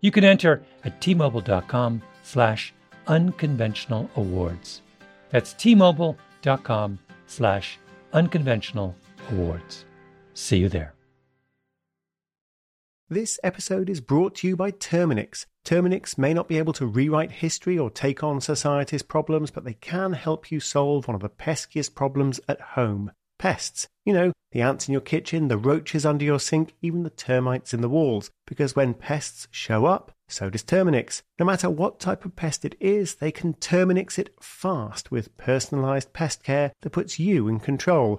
You 0.00 0.10
can 0.10 0.24
enter 0.24 0.62
at 0.84 1.00
tmobile.com 1.00 2.02
slash 2.22 2.72
unconventional 3.06 4.10
awards. 4.16 4.82
That's 5.30 5.54
tmobile.com 5.54 6.98
slash 7.26 7.78
unconventional 8.12 8.94
awards. 9.30 9.84
See 10.34 10.58
you 10.58 10.68
there. 10.68 10.94
This 13.10 13.40
episode 13.42 13.88
is 13.88 14.02
brought 14.02 14.34
to 14.36 14.48
you 14.48 14.54
by 14.54 14.70
Terminix. 14.70 15.46
Terminix 15.64 16.18
may 16.18 16.34
not 16.34 16.46
be 16.46 16.58
able 16.58 16.74
to 16.74 16.86
rewrite 16.86 17.30
history 17.32 17.78
or 17.78 17.90
take 17.90 18.22
on 18.22 18.40
society's 18.40 19.02
problems, 19.02 19.50
but 19.50 19.64
they 19.64 19.74
can 19.74 20.12
help 20.12 20.52
you 20.52 20.60
solve 20.60 21.08
one 21.08 21.14
of 21.14 21.22
the 21.22 21.30
peskiest 21.30 21.94
problems 21.94 22.38
at 22.48 22.60
home 22.60 23.10
pests. 23.38 23.88
You 24.04 24.12
know, 24.12 24.32
the 24.52 24.62
ants 24.62 24.88
in 24.88 24.92
your 24.92 25.00
kitchen, 25.00 25.48
the 25.48 25.58
roaches 25.58 26.06
under 26.06 26.24
your 26.24 26.40
sink, 26.40 26.74
even 26.82 27.02
the 27.02 27.10
termites 27.10 27.74
in 27.74 27.80
the 27.80 27.88
walls. 27.88 28.30
Because 28.46 28.74
when 28.74 28.94
pests 28.94 29.48
show 29.50 29.86
up, 29.86 30.12
so 30.28 30.50
does 30.50 30.62
Terminix. 30.62 31.22
No 31.38 31.46
matter 31.46 31.70
what 31.70 32.00
type 32.00 32.24
of 32.24 32.36
pest 32.36 32.64
it 32.64 32.76
is, 32.80 33.16
they 33.16 33.32
can 33.32 33.54
Terminix 33.54 34.18
it 34.18 34.34
fast 34.40 35.10
with 35.10 35.36
personalized 35.36 36.12
pest 36.12 36.42
care 36.42 36.72
that 36.82 36.90
puts 36.90 37.18
you 37.18 37.48
in 37.48 37.60
control. 37.60 38.18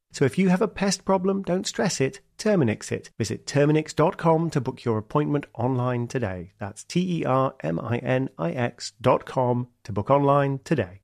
So 0.11 0.25
if 0.25 0.37
you 0.37 0.49
have 0.49 0.61
a 0.61 0.67
pest 0.67 1.05
problem, 1.05 1.41
don't 1.41 1.65
stress 1.65 2.01
it, 2.01 2.19
Terminix 2.37 2.91
it. 2.91 3.09
Visit 3.17 3.45
Terminix.com 3.45 4.49
to 4.49 4.61
book 4.61 4.83
your 4.83 4.97
appointment 4.97 5.45
online 5.53 6.07
today. 6.07 6.51
That's 6.59 6.83
T 6.83 7.21
E 7.21 7.25
R 7.25 7.55
M 7.61 7.79
I 7.79 7.97
N 7.97 8.29
I 8.37 8.51
X.com 8.51 9.67
to 9.83 9.91
book 9.91 10.09
online 10.09 10.59
today. 10.63 11.01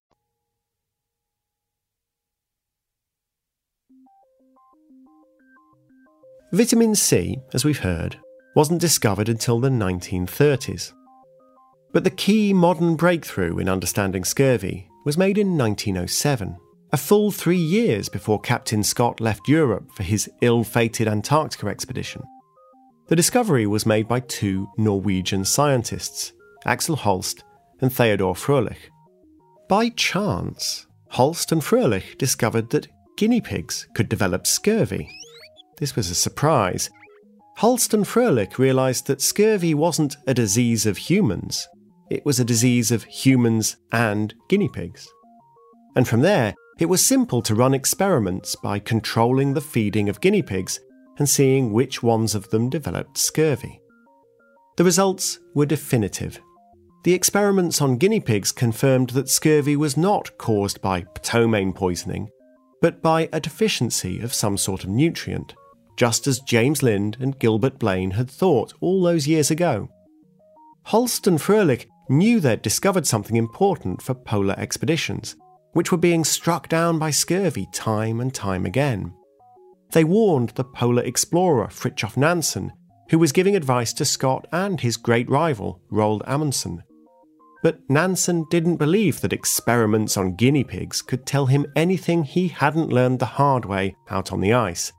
Vitamin 6.53 6.95
C, 6.95 7.39
as 7.53 7.65
we've 7.65 7.79
heard, 7.79 8.17
wasn't 8.55 8.81
discovered 8.81 9.29
until 9.29 9.59
the 9.59 9.69
1930s. 9.69 10.93
But 11.93 12.03
the 12.03 12.09
key 12.09 12.53
modern 12.53 12.95
breakthrough 12.95 13.57
in 13.59 13.69
understanding 13.69 14.23
scurvy 14.23 14.89
was 15.05 15.17
made 15.17 15.37
in 15.37 15.57
1907 15.57 16.57
a 16.91 16.97
full 16.97 17.31
three 17.31 17.57
years 17.57 18.09
before 18.09 18.39
Captain 18.39 18.83
Scott 18.83 19.19
left 19.19 19.47
Europe 19.47 19.91
for 19.95 20.03
his 20.03 20.29
ill 20.41 20.63
fated 20.63 21.07
Antarctica 21.07 21.67
expedition. 21.67 22.23
The 23.07 23.15
discovery 23.15 23.67
was 23.67 23.85
made 23.85 24.07
by 24.07 24.21
two 24.21 24.67
Norwegian 24.77 25.45
scientists, 25.45 26.33
Axel 26.65 26.95
Holst 26.95 27.43
and 27.81 27.91
Theodor 27.91 28.33
Froelich. 28.33 28.89
By 29.69 29.89
chance, 29.89 30.87
Holst 31.09 31.51
and 31.51 31.61
Froelich 31.61 32.17
discovered 32.17 32.69
that 32.71 32.87
guinea 33.17 33.41
pigs 33.41 33.87
could 33.93 34.09
develop 34.09 34.47
scurvy. 34.47 35.09
This 35.77 35.95
was 35.95 36.09
a 36.09 36.15
surprise. 36.15 36.89
Holst 37.57 37.93
and 37.93 38.05
Froelich 38.05 38.57
realized 38.57 39.07
that 39.07 39.21
scurvy 39.21 39.73
wasn't 39.73 40.17
a 40.25 40.33
disease 40.33 40.85
of 40.85 40.97
humans, 40.97 41.67
it 42.09 42.25
was 42.25 42.39
a 42.39 42.45
disease 42.45 42.91
of 42.91 43.03
humans 43.03 43.75
and 43.91 44.33
guinea 44.47 44.69
pigs. 44.69 45.07
And 45.95 46.07
from 46.07 46.21
there, 46.21 46.53
it 46.79 46.85
was 46.87 47.05
simple 47.05 47.41
to 47.41 47.55
run 47.55 47.73
experiments 47.73 48.55
by 48.55 48.79
controlling 48.79 49.53
the 49.53 49.61
feeding 49.61 50.09
of 50.09 50.21
guinea 50.21 50.43
pigs 50.43 50.79
and 51.17 51.27
seeing 51.27 51.73
which 51.73 52.03
ones 52.03 52.35
of 52.35 52.49
them 52.49 52.69
developed 52.69 53.17
scurvy. 53.17 53.81
The 54.77 54.83
results 54.83 55.39
were 55.55 55.65
definitive. 55.65 56.39
The 57.03 57.13
experiments 57.13 57.81
on 57.81 57.97
guinea 57.97 58.19
pigs 58.19 58.51
confirmed 58.51 59.11
that 59.11 59.29
scurvy 59.29 59.75
was 59.75 59.97
not 59.97 60.37
caused 60.37 60.81
by 60.81 61.01
ptomaine 61.01 61.73
poisoning, 61.73 62.29
but 62.81 63.01
by 63.01 63.27
a 63.33 63.39
deficiency 63.39 64.19
of 64.19 64.33
some 64.33 64.57
sort 64.57 64.83
of 64.83 64.89
nutrient, 64.89 65.55
just 65.97 66.27
as 66.27 66.41
James 66.41 66.83
Lind 66.83 67.17
and 67.19 67.39
Gilbert 67.39 67.79
Blane 67.79 68.11
had 68.11 68.29
thought 68.29 68.73
all 68.81 69.01
those 69.01 69.27
years 69.27 69.49
ago. 69.49 69.89
Holst 70.83 71.25
and 71.25 71.39
Froelich 71.39 71.87
knew 72.09 72.39
they'd 72.39 72.61
discovered 72.61 73.07
something 73.07 73.35
important 73.35 74.01
for 74.01 74.13
polar 74.13 74.55
expeditions, 74.59 75.35
which 75.77 75.91
were 75.91 75.97
being 75.99 76.23
struck 76.23 76.67
down 76.67 76.97
by 76.97 77.11
scurvy 77.11 77.67
time 77.71 78.19
and 78.19 78.33
time 78.33 78.65
again. 78.65 79.13
They 79.91 80.03
warned 80.03 80.49
the 80.55 80.63
polar 80.63 81.03
explorer 81.03 81.67
Fridtjof 81.67 82.17
Nansen, 82.17 82.73
who 83.11 83.19
was 83.19 83.31
giving 83.31 83.55
advice 83.55 83.93
to 83.93 84.03
Scott 84.03 84.47
and 84.51 84.81
his 84.81 84.97
great 84.97 85.29
rival, 85.29 85.79
Roald 85.91 86.23
Amundsen. 86.25 86.81
But 87.61 87.87
Nansen 87.91 88.47
didn't 88.49 88.77
believe 88.77 89.21
that 89.21 89.33
experiments 89.33 90.17
on 90.17 90.35
guinea 90.35 90.63
pigs 90.63 91.03
could 91.03 91.27
tell 91.27 91.45
him 91.45 91.71
anything 91.75 92.23
he 92.23 92.47
hadn't 92.47 92.89
learned 92.89 93.19
the 93.19 93.27
hard 93.37 93.63
way 93.63 93.95
out 94.09 94.33
on 94.33 94.41
the 94.41 94.53
ice. 94.53 94.91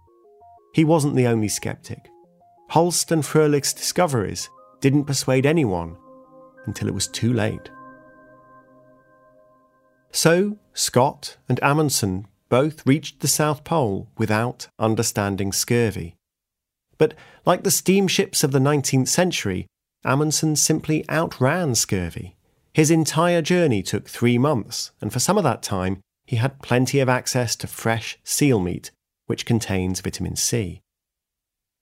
He 0.75 0.85
wasn't 0.85 1.17
the 1.17 1.27
only 1.27 1.49
skeptic. 1.49 2.09
Holst 2.71 3.11
and 3.11 3.25
Froelich's 3.25 3.73
discoveries 3.73 4.49
didn't 4.81 5.07
persuade 5.07 5.45
anyone 5.45 5.97
until 6.67 6.87
it 6.87 6.95
was 6.95 7.09
too 7.09 7.33
late. 7.33 7.69
So, 10.11 10.59
Scott 10.75 11.37
and 11.49 11.63
Amundsen 11.63 12.27
both 12.49 12.87
reached 12.87 13.21
the 13.21 13.29
South 13.29 13.63
Pole 13.65 14.09
without 14.17 14.69
understanding 14.79 15.53
scurvy. 15.53 16.15
But 16.97 17.15
like 17.45 17.63
the 17.63 17.71
steamships 17.71 18.43
of 18.43 18.53
the 18.53 18.59
19th 18.59 19.09
century, 19.09 19.67
Amundsen 20.05 20.57
simply 20.57 21.05
outran 21.09 21.75
scurvy. 21.75 22.37
His 22.73 22.91
entire 22.91 23.43
journey 23.43 23.83
took 23.83 24.09
three 24.09 24.39
months, 24.39 24.93
and 25.01 25.13
for 25.13 25.19
some 25.19 25.37
of 25.37 25.45
that 25.45 25.63
time, 25.63 26.01
he 26.27 26.37
had 26.37 26.63
plenty 26.63 27.01
of 27.01 27.09
access 27.09 27.57
to 27.57 27.67
fresh 27.67 28.19
seal 28.25 28.61
meat, 28.61 28.91
which 29.27 29.47
contains 29.47 30.01
vitamin 30.01 30.37
C. 30.37 30.81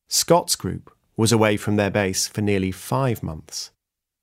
Scott's 0.08 0.56
group 0.56 0.90
was 1.16 1.32
away 1.32 1.56
from 1.56 1.76
their 1.76 1.90
base 1.90 2.26
for 2.26 2.40
nearly 2.40 2.72
five 2.72 3.22
months. 3.22 3.70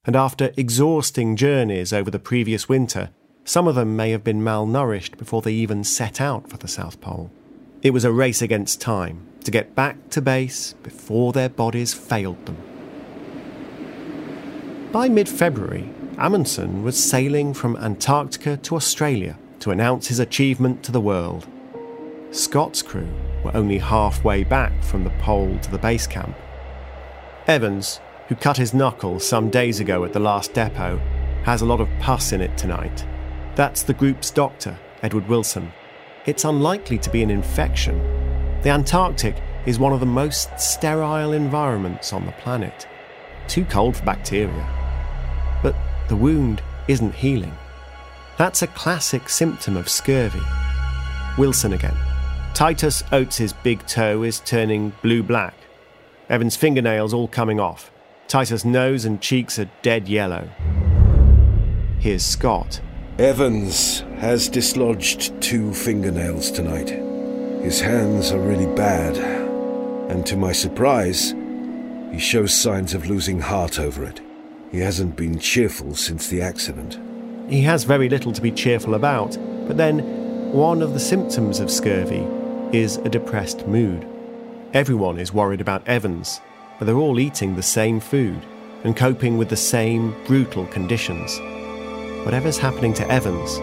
and 0.05 0.17
after 0.17 0.51
exhausting 0.57 1.37
journeys 1.37 1.93
over 1.93 2.11
the 2.11 2.19
previous 2.19 2.67
winter, 2.67 3.11
some 3.45 3.67
of 3.67 3.75
them 3.75 3.95
may 3.95 4.11
have 4.11 4.23
been 4.23 4.41
malnourished 4.41 5.17
before 5.17 5.41
they 5.41 5.51
even 5.51 5.83
set 5.83 6.21
out 6.21 6.49
for 6.49 6.57
the 6.57 6.67
South 6.67 7.01
Pole. 7.01 7.31
It 7.81 7.91
was 7.91 8.05
a 8.05 8.11
race 8.11 8.41
against 8.41 8.79
time 8.79 9.27
to 9.43 9.51
get 9.51 9.75
back 9.75 10.09
to 10.11 10.21
base 10.21 10.73
before 10.83 11.33
their 11.33 11.49
bodies 11.49 11.93
failed 11.93 12.45
them. 12.45 12.57
By 14.93 15.09
mid 15.09 15.27
February, 15.27 15.89
Amundsen 16.17 16.83
was 16.83 17.03
sailing 17.03 17.53
from 17.53 17.75
Antarctica 17.77 18.57
to 18.57 18.75
Australia 18.75 19.37
to 19.59 19.71
announce 19.71 20.07
his 20.07 20.19
achievement 20.19 20.83
to 20.83 20.91
the 20.91 21.01
world. 21.01 21.47
Scott's 22.31 22.81
crew 22.81 23.09
were 23.43 23.55
only 23.55 23.79
halfway 23.79 24.43
back 24.43 24.83
from 24.83 25.03
the 25.03 25.09
pole 25.21 25.57
to 25.59 25.71
the 25.71 25.77
base 25.77 26.07
camp. 26.07 26.35
Evans, 27.47 27.99
who 28.27 28.35
cut 28.35 28.55
his 28.55 28.73
knuckle 28.73 29.19
some 29.19 29.49
days 29.49 29.79
ago 29.79 30.05
at 30.05 30.13
the 30.13 30.19
last 30.19 30.53
depot, 30.53 30.97
has 31.43 31.61
a 31.61 31.65
lot 31.65 31.81
of 31.81 31.89
pus 31.99 32.31
in 32.31 32.39
it 32.39 32.57
tonight. 32.57 33.05
That's 33.55 33.83
the 33.83 33.93
group's 33.93 34.31
doctor, 34.31 34.79
Edward 35.03 35.27
Wilson. 35.29 35.71
It's 36.25 36.45
unlikely 36.45 36.97
to 36.99 37.09
be 37.09 37.21
an 37.21 37.29
infection. 37.29 37.99
The 38.63 38.69
Antarctic 38.69 39.35
is 39.65 39.77
one 39.77 39.93
of 39.93 39.99
the 39.99 40.05
most 40.05 40.59
sterile 40.59 41.33
environments 41.33 42.13
on 42.13 42.25
the 42.25 42.31
planet. 42.33 42.87
Too 43.47 43.65
cold 43.65 43.97
for 43.97 44.05
bacteria. 44.05 44.67
But 45.61 45.75
the 46.09 46.15
wound 46.15 46.63
isn't 46.87 47.13
healing. 47.13 47.55
That's 48.37 48.61
a 48.63 48.67
classic 48.67 49.29
symptom 49.29 49.77
of 49.77 49.87
scurvy. 49.87 50.41
Wilson 51.37 51.73
again. 51.73 51.95
Titus 52.53 53.03
Oates's 53.11 53.53
big 53.53 53.85
toe 53.85 54.23
is 54.23 54.39
turning 54.39 54.93
blue 55.01 55.21
black. 55.21 55.55
Evan's 56.29 56.55
fingernails 56.55 57.13
all 57.13 57.27
coming 57.27 57.59
off. 57.59 57.91
Titus' 58.27 58.65
nose 58.65 59.05
and 59.05 59.21
cheeks 59.21 59.59
are 59.59 59.69
dead 59.81 60.07
yellow. 60.07 60.49
Here's 61.99 62.23
Scott. 62.23 62.81
Evans 63.19 63.99
has 64.17 64.49
dislodged 64.49 65.39
two 65.39 65.71
fingernails 65.71 66.49
tonight. 66.49 66.89
His 67.63 67.79
hands 67.79 68.31
are 68.31 68.39
really 68.39 68.65
bad, 68.75 69.15
and 70.09 70.25
to 70.25 70.35
my 70.35 70.51
surprise, 70.51 71.35
he 72.11 72.17
shows 72.17 72.55
signs 72.55 72.95
of 72.95 73.07
losing 73.07 73.39
heart 73.39 73.79
over 73.79 74.03
it. 74.03 74.19
He 74.71 74.79
hasn't 74.79 75.15
been 75.15 75.37
cheerful 75.37 75.93
since 75.93 76.27
the 76.27 76.41
accident. 76.41 76.97
He 77.51 77.61
has 77.61 77.83
very 77.83 78.09
little 78.09 78.31
to 78.31 78.41
be 78.41 78.51
cheerful 78.51 78.95
about, 78.95 79.37
but 79.67 79.77
then 79.77 79.99
one 80.51 80.81
of 80.81 80.93
the 80.93 80.99
symptoms 80.99 81.59
of 81.59 81.69
scurvy 81.69 82.25
is 82.75 82.97
a 82.97 83.09
depressed 83.09 83.67
mood. 83.67 84.07
Everyone 84.73 85.19
is 85.19 85.31
worried 85.31 85.61
about 85.61 85.87
Evans, 85.87 86.41
but 86.79 86.85
they're 86.85 86.95
all 86.95 87.19
eating 87.19 87.55
the 87.55 87.61
same 87.61 87.99
food 87.99 88.43
and 88.83 88.97
coping 88.97 89.37
with 89.37 89.49
the 89.49 89.55
same 89.55 90.15
brutal 90.25 90.65
conditions. 90.65 91.39
Whatever's 92.23 92.57
happening 92.57 92.93
to 92.93 93.11
Evans 93.11 93.59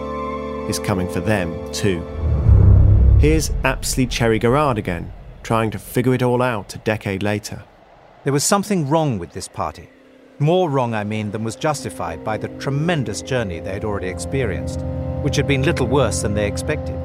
is 0.69 0.77
coming 0.77 1.09
for 1.09 1.19
them 1.19 1.73
too. 1.73 2.01
Here's 3.19 3.49
Apsley 3.63 4.05
Cherry 4.05 4.37
Garrard 4.37 4.77
again, 4.77 5.11
trying 5.41 5.71
to 5.71 5.79
figure 5.79 6.13
it 6.13 6.21
all 6.21 6.43
out 6.43 6.75
a 6.75 6.77
decade 6.77 7.23
later. 7.23 7.63
There 8.23 8.31
was 8.31 8.43
something 8.43 8.87
wrong 8.87 9.17
with 9.17 9.31
this 9.33 9.47
party. 9.47 9.89
More 10.37 10.69
wrong, 10.69 10.93
I 10.93 11.03
mean, 11.03 11.31
than 11.31 11.43
was 11.43 11.55
justified 11.55 12.23
by 12.23 12.37
the 12.37 12.49
tremendous 12.59 13.23
journey 13.23 13.59
they 13.59 13.73
had 13.73 13.83
already 13.83 14.09
experienced, 14.09 14.81
which 15.23 15.37
had 15.37 15.47
been 15.47 15.63
little 15.63 15.87
worse 15.87 16.21
than 16.21 16.35
they 16.35 16.47
expected. 16.47 16.95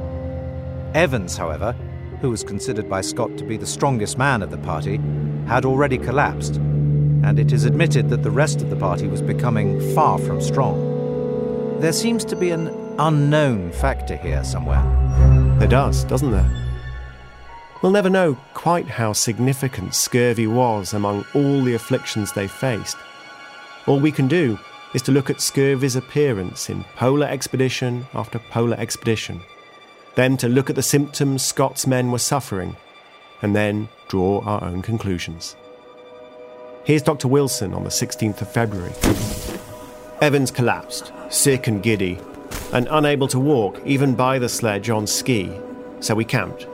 Evans, 0.92 1.38
however, 1.38 1.72
who 2.20 2.28
was 2.28 2.44
considered 2.44 2.88
by 2.88 3.00
Scott 3.00 3.36
to 3.38 3.44
be 3.44 3.56
the 3.56 3.66
strongest 3.66 4.18
man 4.18 4.42
of 4.42 4.50
the 4.50 4.58
party, 4.58 5.00
had 5.46 5.64
already 5.64 5.96
collapsed, 5.96 6.56
and 6.56 7.38
it 7.38 7.50
is 7.50 7.64
admitted 7.64 8.10
that 8.10 8.22
the 8.22 8.30
rest 8.30 8.60
of 8.60 8.68
the 8.68 8.76
party 8.76 9.08
was 9.08 9.22
becoming 9.22 9.80
far 9.94 10.18
from 10.18 10.38
strong. 10.42 10.95
There 11.80 11.92
seems 11.92 12.24
to 12.26 12.36
be 12.36 12.50
an 12.50 12.68
unknown 12.98 13.72
factor 13.72 14.16
here 14.16 14.42
somewhere. 14.44 14.82
There 15.58 15.68
does, 15.68 16.04
doesn't 16.04 16.30
there? 16.30 16.50
We'll 17.82 17.92
never 17.92 18.10
know 18.10 18.36
quite 18.54 18.86
how 18.86 19.12
significant 19.12 19.94
scurvy 19.94 20.46
was 20.46 20.94
among 20.94 21.24
all 21.34 21.62
the 21.62 21.74
afflictions 21.74 22.32
they 22.32 22.48
faced. 22.48 22.96
All 23.86 24.00
we 24.00 24.12
can 24.12 24.28
do 24.28 24.58
is 24.94 25.02
to 25.02 25.12
look 25.12 25.30
at 25.30 25.40
scurvy's 25.40 25.96
appearance 25.96 26.70
in 26.70 26.84
polar 26.96 27.26
expedition 27.26 28.06
after 28.14 28.38
polar 28.38 28.76
expedition 28.78 29.40
then 30.16 30.36
to 30.38 30.48
look 30.48 30.68
at 30.68 30.76
the 30.76 30.82
symptoms 30.82 31.44
Scott's 31.44 31.86
men 31.86 32.10
were 32.10 32.18
suffering, 32.18 32.74
and 33.42 33.54
then 33.54 33.88
draw 34.08 34.40
our 34.40 34.64
own 34.64 34.82
conclusions. 34.82 35.54
Here's 36.84 37.02
Dr. 37.02 37.28
Wilson 37.28 37.74
on 37.74 37.84
the 37.84 37.90
16th 37.90 38.40
of 38.40 38.50
February. 38.50 38.92
Evans 40.22 40.50
collapsed, 40.50 41.12
sick 41.28 41.66
and 41.66 41.82
giddy, 41.82 42.18
and 42.72 42.88
unable 42.90 43.28
to 43.28 43.38
walk 43.38 43.80
even 43.84 44.14
by 44.14 44.38
the 44.38 44.48
sledge 44.48 44.90
on 44.90 45.06
ski, 45.06 45.50
so 46.00 46.14
we 46.14 46.24
camped. 46.24 46.66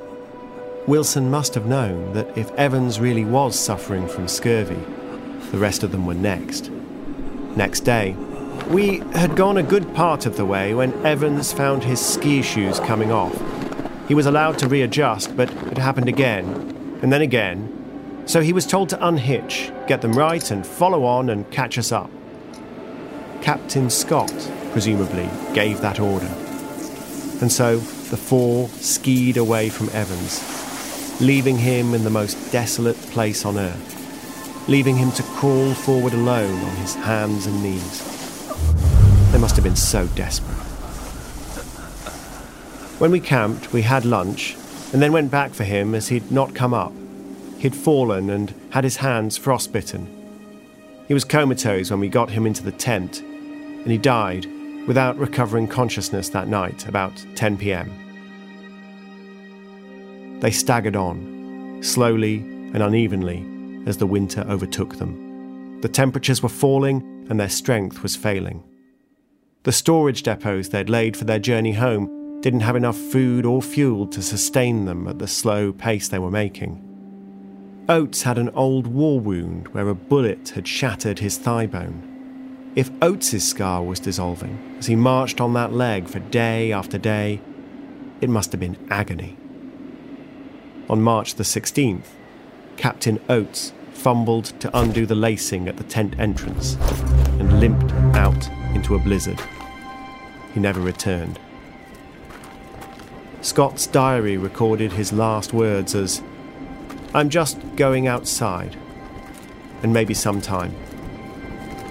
Wilson 0.86 1.30
must 1.30 1.54
have 1.54 1.66
known 1.66 2.12
that 2.12 2.36
if 2.36 2.50
Evans 2.52 2.98
really 2.98 3.24
was 3.24 3.58
suffering 3.58 4.08
from 4.08 4.26
scurvy, 4.26 4.82
the 5.52 5.58
rest 5.58 5.82
of 5.82 5.92
them 5.92 6.06
were 6.06 6.14
next. 6.14 6.70
Next 7.56 7.80
day, 7.80 8.16
we 8.68 8.98
had 9.12 9.36
gone 9.36 9.58
a 9.58 9.62
good 9.62 9.94
part 9.94 10.26
of 10.26 10.36
the 10.36 10.44
way 10.44 10.74
when 10.74 10.92
Evans 11.06 11.52
found 11.52 11.84
his 11.84 12.04
ski 12.04 12.42
shoes 12.42 12.80
coming 12.80 13.12
off. 13.12 13.40
He 14.08 14.14
was 14.14 14.26
allowed 14.26 14.58
to 14.58 14.68
readjust, 14.68 15.36
but 15.36 15.50
it 15.66 15.78
happened 15.78 16.08
again, 16.08 16.46
and 17.02 17.12
then 17.12 17.22
again. 17.22 18.22
So 18.26 18.40
he 18.40 18.52
was 18.52 18.66
told 18.66 18.88
to 18.90 19.06
unhitch, 19.06 19.70
get 19.86 20.00
them 20.00 20.12
right, 20.12 20.50
and 20.50 20.66
follow 20.66 21.04
on 21.04 21.30
and 21.30 21.50
catch 21.50 21.78
us 21.78 21.92
up. 21.92 22.10
Captain 23.42 23.90
Scott, 23.90 24.32
presumably, 24.70 25.28
gave 25.52 25.80
that 25.80 25.98
order. 25.98 26.32
And 27.40 27.50
so 27.50 27.78
the 27.78 28.16
four 28.16 28.68
skied 28.68 29.36
away 29.36 29.68
from 29.68 29.88
Evans, 29.88 31.20
leaving 31.20 31.58
him 31.58 31.92
in 31.92 32.04
the 32.04 32.10
most 32.10 32.52
desolate 32.52 32.96
place 33.10 33.44
on 33.44 33.58
earth, 33.58 34.68
leaving 34.68 34.96
him 34.96 35.10
to 35.12 35.24
crawl 35.24 35.74
forward 35.74 36.12
alone 36.12 36.54
on 36.54 36.76
his 36.76 36.94
hands 36.94 37.46
and 37.46 37.60
knees. 37.64 37.98
They 39.32 39.38
must 39.38 39.56
have 39.56 39.64
been 39.64 39.74
so 39.74 40.06
desperate. 40.14 40.54
When 43.00 43.10
we 43.10 43.18
camped, 43.18 43.72
we 43.72 43.82
had 43.82 44.04
lunch 44.04 44.54
and 44.92 45.02
then 45.02 45.10
went 45.10 45.32
back 45.32 45.52
for 45.52 45.64
him 45.64 45.96
as 45.96 46.06
he'd 46.06 46.30
not 46.30 46.54
come 46.54 46.72
up. 46.72 46.92
He'd 47.58 47.74
fallen 47.74 48.30
and 48.30 48.54
had 48.70 48.84
his 48.84 48.98
hands 48.98 49.36
frostbitten. 49.36 50.06
He 51.08 51.14
was 51.14 51.24
comatose 51.24 51.90
when 51.90 51.98
we 51.98 52.08
got 52.08 52.30
him 52.30 52.46
into 52.46 52.62
the 52.62 52.70
tent, 52.70 53.24
and 53.82 53.90
he 53.90 53.98
died 53.98 54.46
without 54.86 55.18
recovering 55.18 55.68
consciousness 55.68 56.28
that 56.30 56.48
night, 56.48 56.86
about 56.86 57.24
10 57.34 57.56
pm. 57.56 57.90
They 60.40 60.50
staggered 60.50 60.96
on, 60.96 61.80
slowly 61.82 62.38
and 62.38 62.82
unevenly, 62.82 63.46
as 63.86 63.96
the 63.96 64.06
winter 64.06 64.44
overtook 64.48 64.96
them. 64.96 65.80
The 65.82 65.88
temperatures 65.88 66.42
were 66.42 66.48
falling 66.48 67.26
and 67.30 67.38
their 67.38 67.48
strength 67.48 68.02
was 68.02 68.16
failing. 68.16 68.64
The 69.64 69.72
storage 69.72 70.24
depots 70.24 70.68
they'd 70.68 70.90
laid 70.90 71.16
for 71.16 71.24
their 71.24 71.38
journey 71.38 71.72
home 71.72 72.40
didn't 72.40 72.60
have 72.60 72.74
enough 72.74 72.96
food 72.96 73.46
or 73.46 73.62
fuel 73.62 74.08
to 74.08 74.20
sustain 74.20 74.84
them 74.84 75.06
at 75.06 75.20
the 75.20 75.28
slow 75.28 75.72
pace 75.72 76.08
they 76.08 76.18
were 76.18 76.30
making. 76.30 76.88
Oates 77.88 78.22
had 78.22 78.38
an 78.38 78.50
old 78.50 78.86
war 78.88 79.20
wound 79.20 79.68
where 79.68 79.88
a 79.88 79.94
bullet 79.94 80.50
had 80.50 80.66
shattered 80.66 81.20
his 81.20 81.38
thigh 81.38 81.66
bone. 81.66 82.11
If 82.74 82.90
Oates's 83.02 83.46
scar 83.46 83.82
was 83.82 84.00
dissolving 84.00 84.76
as 84.78 84.86
he 84.86 84.96
marched 84.96 85.42
on 85.42 85.52
that 85.52 85.74
leg 85.74 86.08
for 86.08 86.20
day 86.20 86.72
after 86.72 86.96
day, 86.96 87.42
it 88.22 88.30
must 88.30 88.50
have 88.52 88.60
been 88.60 88.78
agony. 88.88 89.36
On 90.88 91.02
March 91.02 91.34
the 91.34 91.42
16th, 91.42 92.06
Captain 92.78 93.20
Oates 93.28 93.74
fumbled 93.92 94.46
to 94.60 94.74
undo 94.76 95.04
the 95.04 95.14
lacing 95.14 95.68
at 95.68 95.76
the 95.76 95.84
tent 95.84 96.18
entrance 96.18 96.76
and 97.38 97.60
limped 97.60 97.92
out 98.16 98.48
into 98.74 98.94
a 98.94 98.98
blizzard. 98.98 99.40
He 100.54 100.60
never 100.60 100.80
returned. 100.80 101.38
Scott's 103.42 103.86
diary 103.86 104.38
recorded 104.38 104.92
his 104.92 105.12
last 105.12 105.52
words 105.52 105.94
as 105.94 106.22
I'm 107.12 107.28
just 107.28 107.58
going 107.76 108.06
outside, 108.06 108.76
and 109.82 109.92
maybe 109.92 110.14
sometime. 110.14 110.74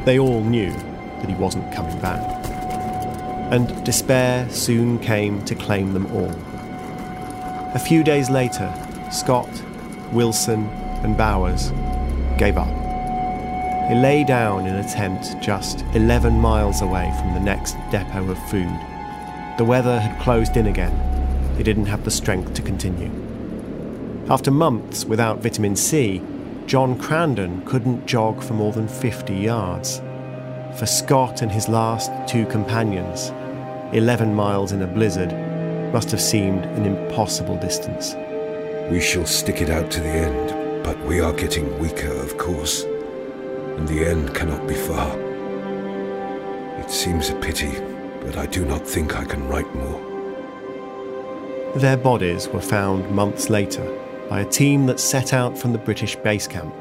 They 0.06 0.18
all 0.18 0.44
knew 0.44 0.72
that 0.72 1.30
he 1.30 1.36
wasn't 1.36 1.72
coming 1.74 2.00
back. 2.00 2.20
And 3.52 3.84
despair 3.86 4.50
soon 4.50 4.98
came 5.00 5.44
to 5.46 5.56
claim 5.56 5.94
them 5.94 6.08
all. 6.08 6.34
A 7.76 7.80
few 7.80 8.04
days 8.04 8.30
later, 8.30 8.74
Scott, 9.12 9.50
Wilson, 10.12 10.66
and 11.04 11.16
Bowers 11.16 11.72
gave 12.38 12.58
up. 12.58 12.68
They 13.90 13.96
lay 13.96 14.24
down 14.24 14.66
in 14.66 14.76
a 14.76 14.90
tent 14.90 15.36
just 15.42 15.84
11 15.94 16.34
miles 16.34 16.82
away 16.82 17.14
from 17.20 17.34
the 17.34 17.40
next 17.40 17.76
depot 17.92 18.30
of 18.30 18.50
food. 18.50 18.72
The 19.58 19.66
weather 19.66 20.00
had 20.00 20.20
closed 20.22 20.58
in 20.58 20.68
again. 20.68 20.98
They 21.58 21.64
didn't 21.64 21.86
have 21.88 22.06
the 22.06 22.12
strength 22.12 22.54
to 22.56 22.62
continue. 22.62 23.12
After 24.30 24.50
months 24.50 25.04
without 25.06 25.44
vitamin 25.44 25.76
C, 25.76 26.22
John 26.72 26.98
Crandon 26.98 27.66
couldn't 27.66 28.06
jog 28.06 28.42
for 28.42 28.54
more 28.54 28.72
than 28.72 28.88
50 28.88 29.36
yards. 29.36 30.02
for 30.80 30.86
Scott 30.86 31.42
and 31.42 31.52
his 31.52 31.68
last 31.68 32.10
two 32.30 32.46
companions, 32.46 33.34
11 33.92 34.34
miles 34.34 34.72
in 34.72 34.82
a 34.82 34.88
blizzard, 34.88 35.34
must 35.92 36.12
have 36.12 36.22
seemed 36.22 36.64
an 36.64 36.86
impossible 36.86 37.58
distance. 37.58 38.16
We 38.90 39.02
shall 39.02 39.26
stick 39.26 39.62
it 39.62 39.70
out 39.70 39.92
to 39.92 40.00
the 40.00 40.08
end, 40.08 40.82
but 40.82 40.98
we 41.02 41.20
are 41.20 41.34
getting 41.34 41.78
weaker, 41.78 42.14
of 42.14 42.38
course, 42.38 42.84
and 42.84 43.86
the 43.86 44.06
end 44.06 44.34
cannot 44.34 44.66
be 44.66 44.76
far. 44.76 45.12
It 46.80 46.90
seems 46.90 47.30
a 47.30 47.36
pity, 47.42 47.74
but 48.22 48.38
I 48.38 48.46
do 48.46 48.64
not 48.64 48.88
think 48.88 49.18
I 49.18 49.26
can 49.26 49.46
write 49.50 49.76
more. 49.76 50.00
Their 51.76 51.98
bodies 51.98 52.48
were 52.48 52.62
found 52.62 53.12
months 53.12 53.50
later 53.50 54.01
by 54.32 54.40
a 54.40 54.46
team 54.46 54.86
that 54.86 54.98
set 54.98 55.34
out 55.34 55.58
from 55.58 55.74
the 55.74 55.78
British 55.78 56.16
base 56.16 56.48
camp. 56.48 56.74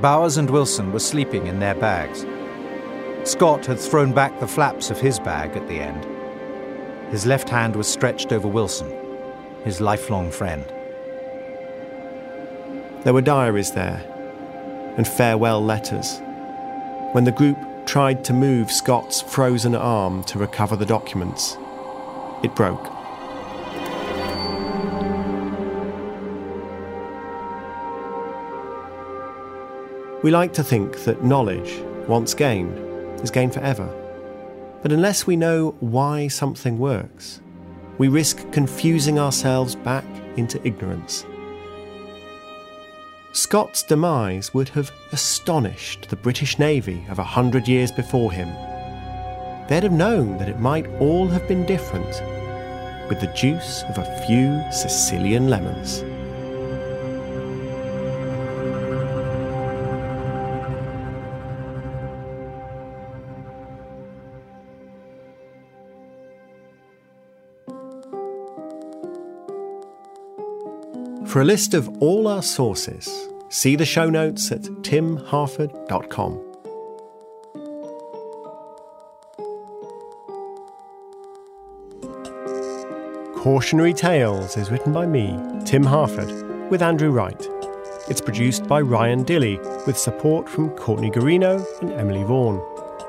Bowers 0.00 0.36
and 0.36 0.48
Wilson 0.48 0.92
were 0.92 1.00
sleeping 1.00 1.48
in 1.48 1.58
their 1.58 1.74
bags. 1.74 2.24
Scott 3.28 3.66
had 3.66 3.80
thrown 3.80 4.12
back 4.12 4.38
the 4.38 4.46
flaps 4.46 4.88
of 4.88 5.00
his 5.00 5.18
bag 5.18 5.56
at 5.56 5.66
the 5.66 5.80
end. 5.80 6.06
His 7.10 7.26
left 7.26 7.48
hand 7.48 7.74
was 7.74 7.88
stretched 7.88 8.30
over 8.32 8.46
Wilson, 8.46 8.96
his 9.64 9.80
lifelong 9.80 10.30
friend. 10.30 10.64
There 13.02 13.12
were 13.12 13.22
diaries 13.22 13.72
there 13.72 14.00
and 14.96 15.08
farewell 15.08 15.60
letters. 15.60 16.20
When 17.10 17.24
the 17.24 17.32
group 17.32 17.58
tried 17.86 18.24
to 18.26 18.32
move 18.32 18.70
Scott's 18.70 19.20
frozen 19.20 19.74
arm 19.74 20.22
to 20.24 20.38
recover 20.38 20.76
the 20.76 20.86
documents, 20.86 21.58
it 22.44 22.54
broke. 22.54 23.01
We 30.22 30.30
like 30.30 30.52
to 30.54 30.62
think 30.62 30.98
that 31.04 31.24
knowledge, 31.24 31.82
once 32.06 32.32
gained, 32.32 32.78
is 33.22 33.30
gained 33.32 33.54
forever. 33.54 33.88
But 34.80 34.92
unless 34.92 35.26
we 35.26 35.34
know 35.34 35.74
why 35.80 36.28
something 36.28 36.78
works, 36.78 37.40
we 37.98 38.06
risk 38.06 38.50
confusing 38.52 39.18
ourselves 39.18 39.74
back 39.74 40.04
into 40.36 40.64
ignorance. 40.64 41.26
Scott's 43.32 43.82
demise 43.82 44.54
would 44.54 44.68
have 44.68 44.92
astonished 45.10 46.08
the 46.08 46.16
British 46.16 46.56
Navy 46.56 47.04
of 47.08 47.18
a 47.18 47.24
hundred 47.24 47.66
years 47.66 47.90
before 47.90 48.30
him. 48.30 48.48
They'd 49.68 49.82
have 49.82 49.92
known 49.92 50.38
that 50.38 50.48
it 50.48 50.60
might 50.60 50.86
all 51.00 51.26
have 51.26 51.48
been 51.48 51.66
different 51.66 52.22
with 53.08 53.20
the 53.20 53.32
juice 53.34 53.82
of 53.88 53.98
a 53.98 54.24
few 54.26 54.62
Sicilian 54.70 55.48
lemons. 55.48 56.04
For 71.32 71.40
a 71.40 71.46
list 71.46 71.72
of 71.72 71.88
all 72.02 72.28
our 72.28 72.42
sources, 72.42 73.08
see 73.48 73.74
the 73.74 73.86
show 73.86 74.10
notes 74.10 74.52
at 74.52 74.60
timharford.com. 74.60 76.32
Cautionary 83.34 83.94
Tales 83.94 84.58
is 84.58 84.70
written 84.70 84.92
by 84.92 85.06
me, 85.06 85.34
Tim 85.64 85.84
Harford, 85.84 86.70
with 86.70 86.82
Andrew 86.82 87.10
Wright. 87.10 87.48
It's 88.10 88.20
produced 88.20 88.68
by 88.68 88.82
Ryan 88.82 89.24
Dilley, 89.24 89.56
with 89.86 89.96
support 89.96 90.50
from 90.50 90.68
Courtney 90.76 91.10
Guarino 91.10 91.64
and 91.80 91.92
Emily 91.92 92.24
Vaughan. 92.24 92.60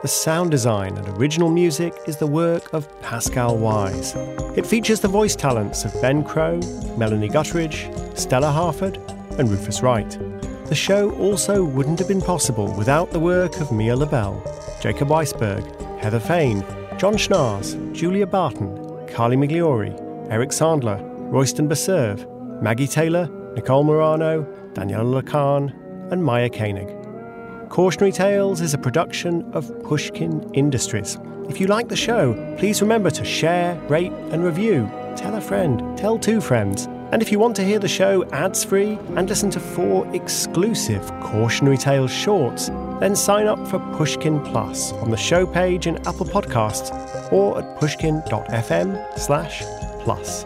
The 0.03 0.09
sound 0.09 0.51
design 0.51 0.97
and 0.97 1.07
original 1.17 1.49
music 1.49 1.93
is 2.07 2.17
the 2.17 2.27
work 2.27 2.73
of 2.73 2.89
Pascal 3.01 3.57
Wyse. 3.57 4.17
It 4.57 4.65
features 4.65 4.99
the 4.99 5.07
voice 5.07 5.33
talents 5.33 5.85
of 5.85 5.93
Ben 6.01 6.25
Crowe, 6.25 6.59
Melanie 6.97 7.29
Gutteridge, 7.29 8.17
Stella 8.17 8.51
Harford, 8.51 8.97
and 9.39 9.49
Rufus 9.49 9.81
Wright. 9.81 10.19
The 10.65 10.75
show 10.75 11.11
also 11.11 11.63
wouldn't 11.63 11.99
have 11.99 12.09
been 12.09 12.19
possible 12.19 12.75
without 12.75 13.11
the 13.11 13.19
work 13.21 13.61
of 13.61 13.71
Mia 13.71 13.95
Lobel, 13.95 14.43
Jacob 14.81 15.07
Weisberg, 15.07 15.63
Heather 16.01 16.19
Fain, 16.19 16.65
John 16.97 17.13
Schnars, 17.13 17.77
Julia 17.93 18.27
Barton, 18.27 19.07
Carly 19.07 19.37
Migliori, 19.37 19.97
Eric 20.29 20.49
Sandler, 20.49 20.99
Royston 21.31 21.69
Beserve, 21.69 22.27
Maggie 22.61 22.87
Taylor, 22.87 23.29
Nicole 23.55 23.85
Morano, 23.85 24.43
Daniella 24.73 25.21
Lakhan, 25.21 25.73
and 26.11 26.21
Maya 26.21 26.49
Koenig. 26.49 27.02
Cautionary 27.73 28.11
Tales 28.11 28.61
is 28.61 28.75
a 28.75 28.77
production 28.77 29.51
of 29.51 29.67
Pushkin 29.81 30.47
Industries. 30.53 31.17
If 31.49 31.59
you 31.59 31.65
like 31.65 31.87
the 31.87 31.95
show, 31.95 32.35
please 32.59 32.83
remember 32.83 33.09
to 33.09 33.25
share, 33.25 33.73
rate, 33.89 34.11
and 34.29 34.43
review. 34.43 34.87
Tell 35.15 35.33
a 35.33 35.41
friend, 35.41 35.97
tell 35.97 36.19
two 36.19 36.39
friends. 36.39 36.85
And 37.11 37.23
if 37.23 37.31
you 37.31 37.39
want 37.39 37.55
to 37.55 37.63
hear 37.63 37.79
the 37.79 37.87
show 37.87 38.25
ads 38.29 38.63
free 38.63 38.99
and 39.15 39.27
listen 39.27 39.49
to 39.49 39.59
four 39.59 40.07
exclusive 40.15 41.03
Cautionary 41.21 41.79
Tales 41.79 42.13
shorts, 42.13 42.69
then 42.99 43.15
sign 43.15 43.47
up 43.47 43.67
for 43.67 43.79
Pushkin 43.97 44.39
Plus 44.43 44.91
on 44.93 45.09
the 45.09 45.17
show 45.17 45.47
page 45.47 45.87
in 45.87 45.97
Apple 46.07 46.27
Podcasts 46.27 46.91
or 47.31 47.57
at 47.57 47.79
pushkin.fm 47.79 49.17
slash 49.17 49.63
plus. 50.01 50.45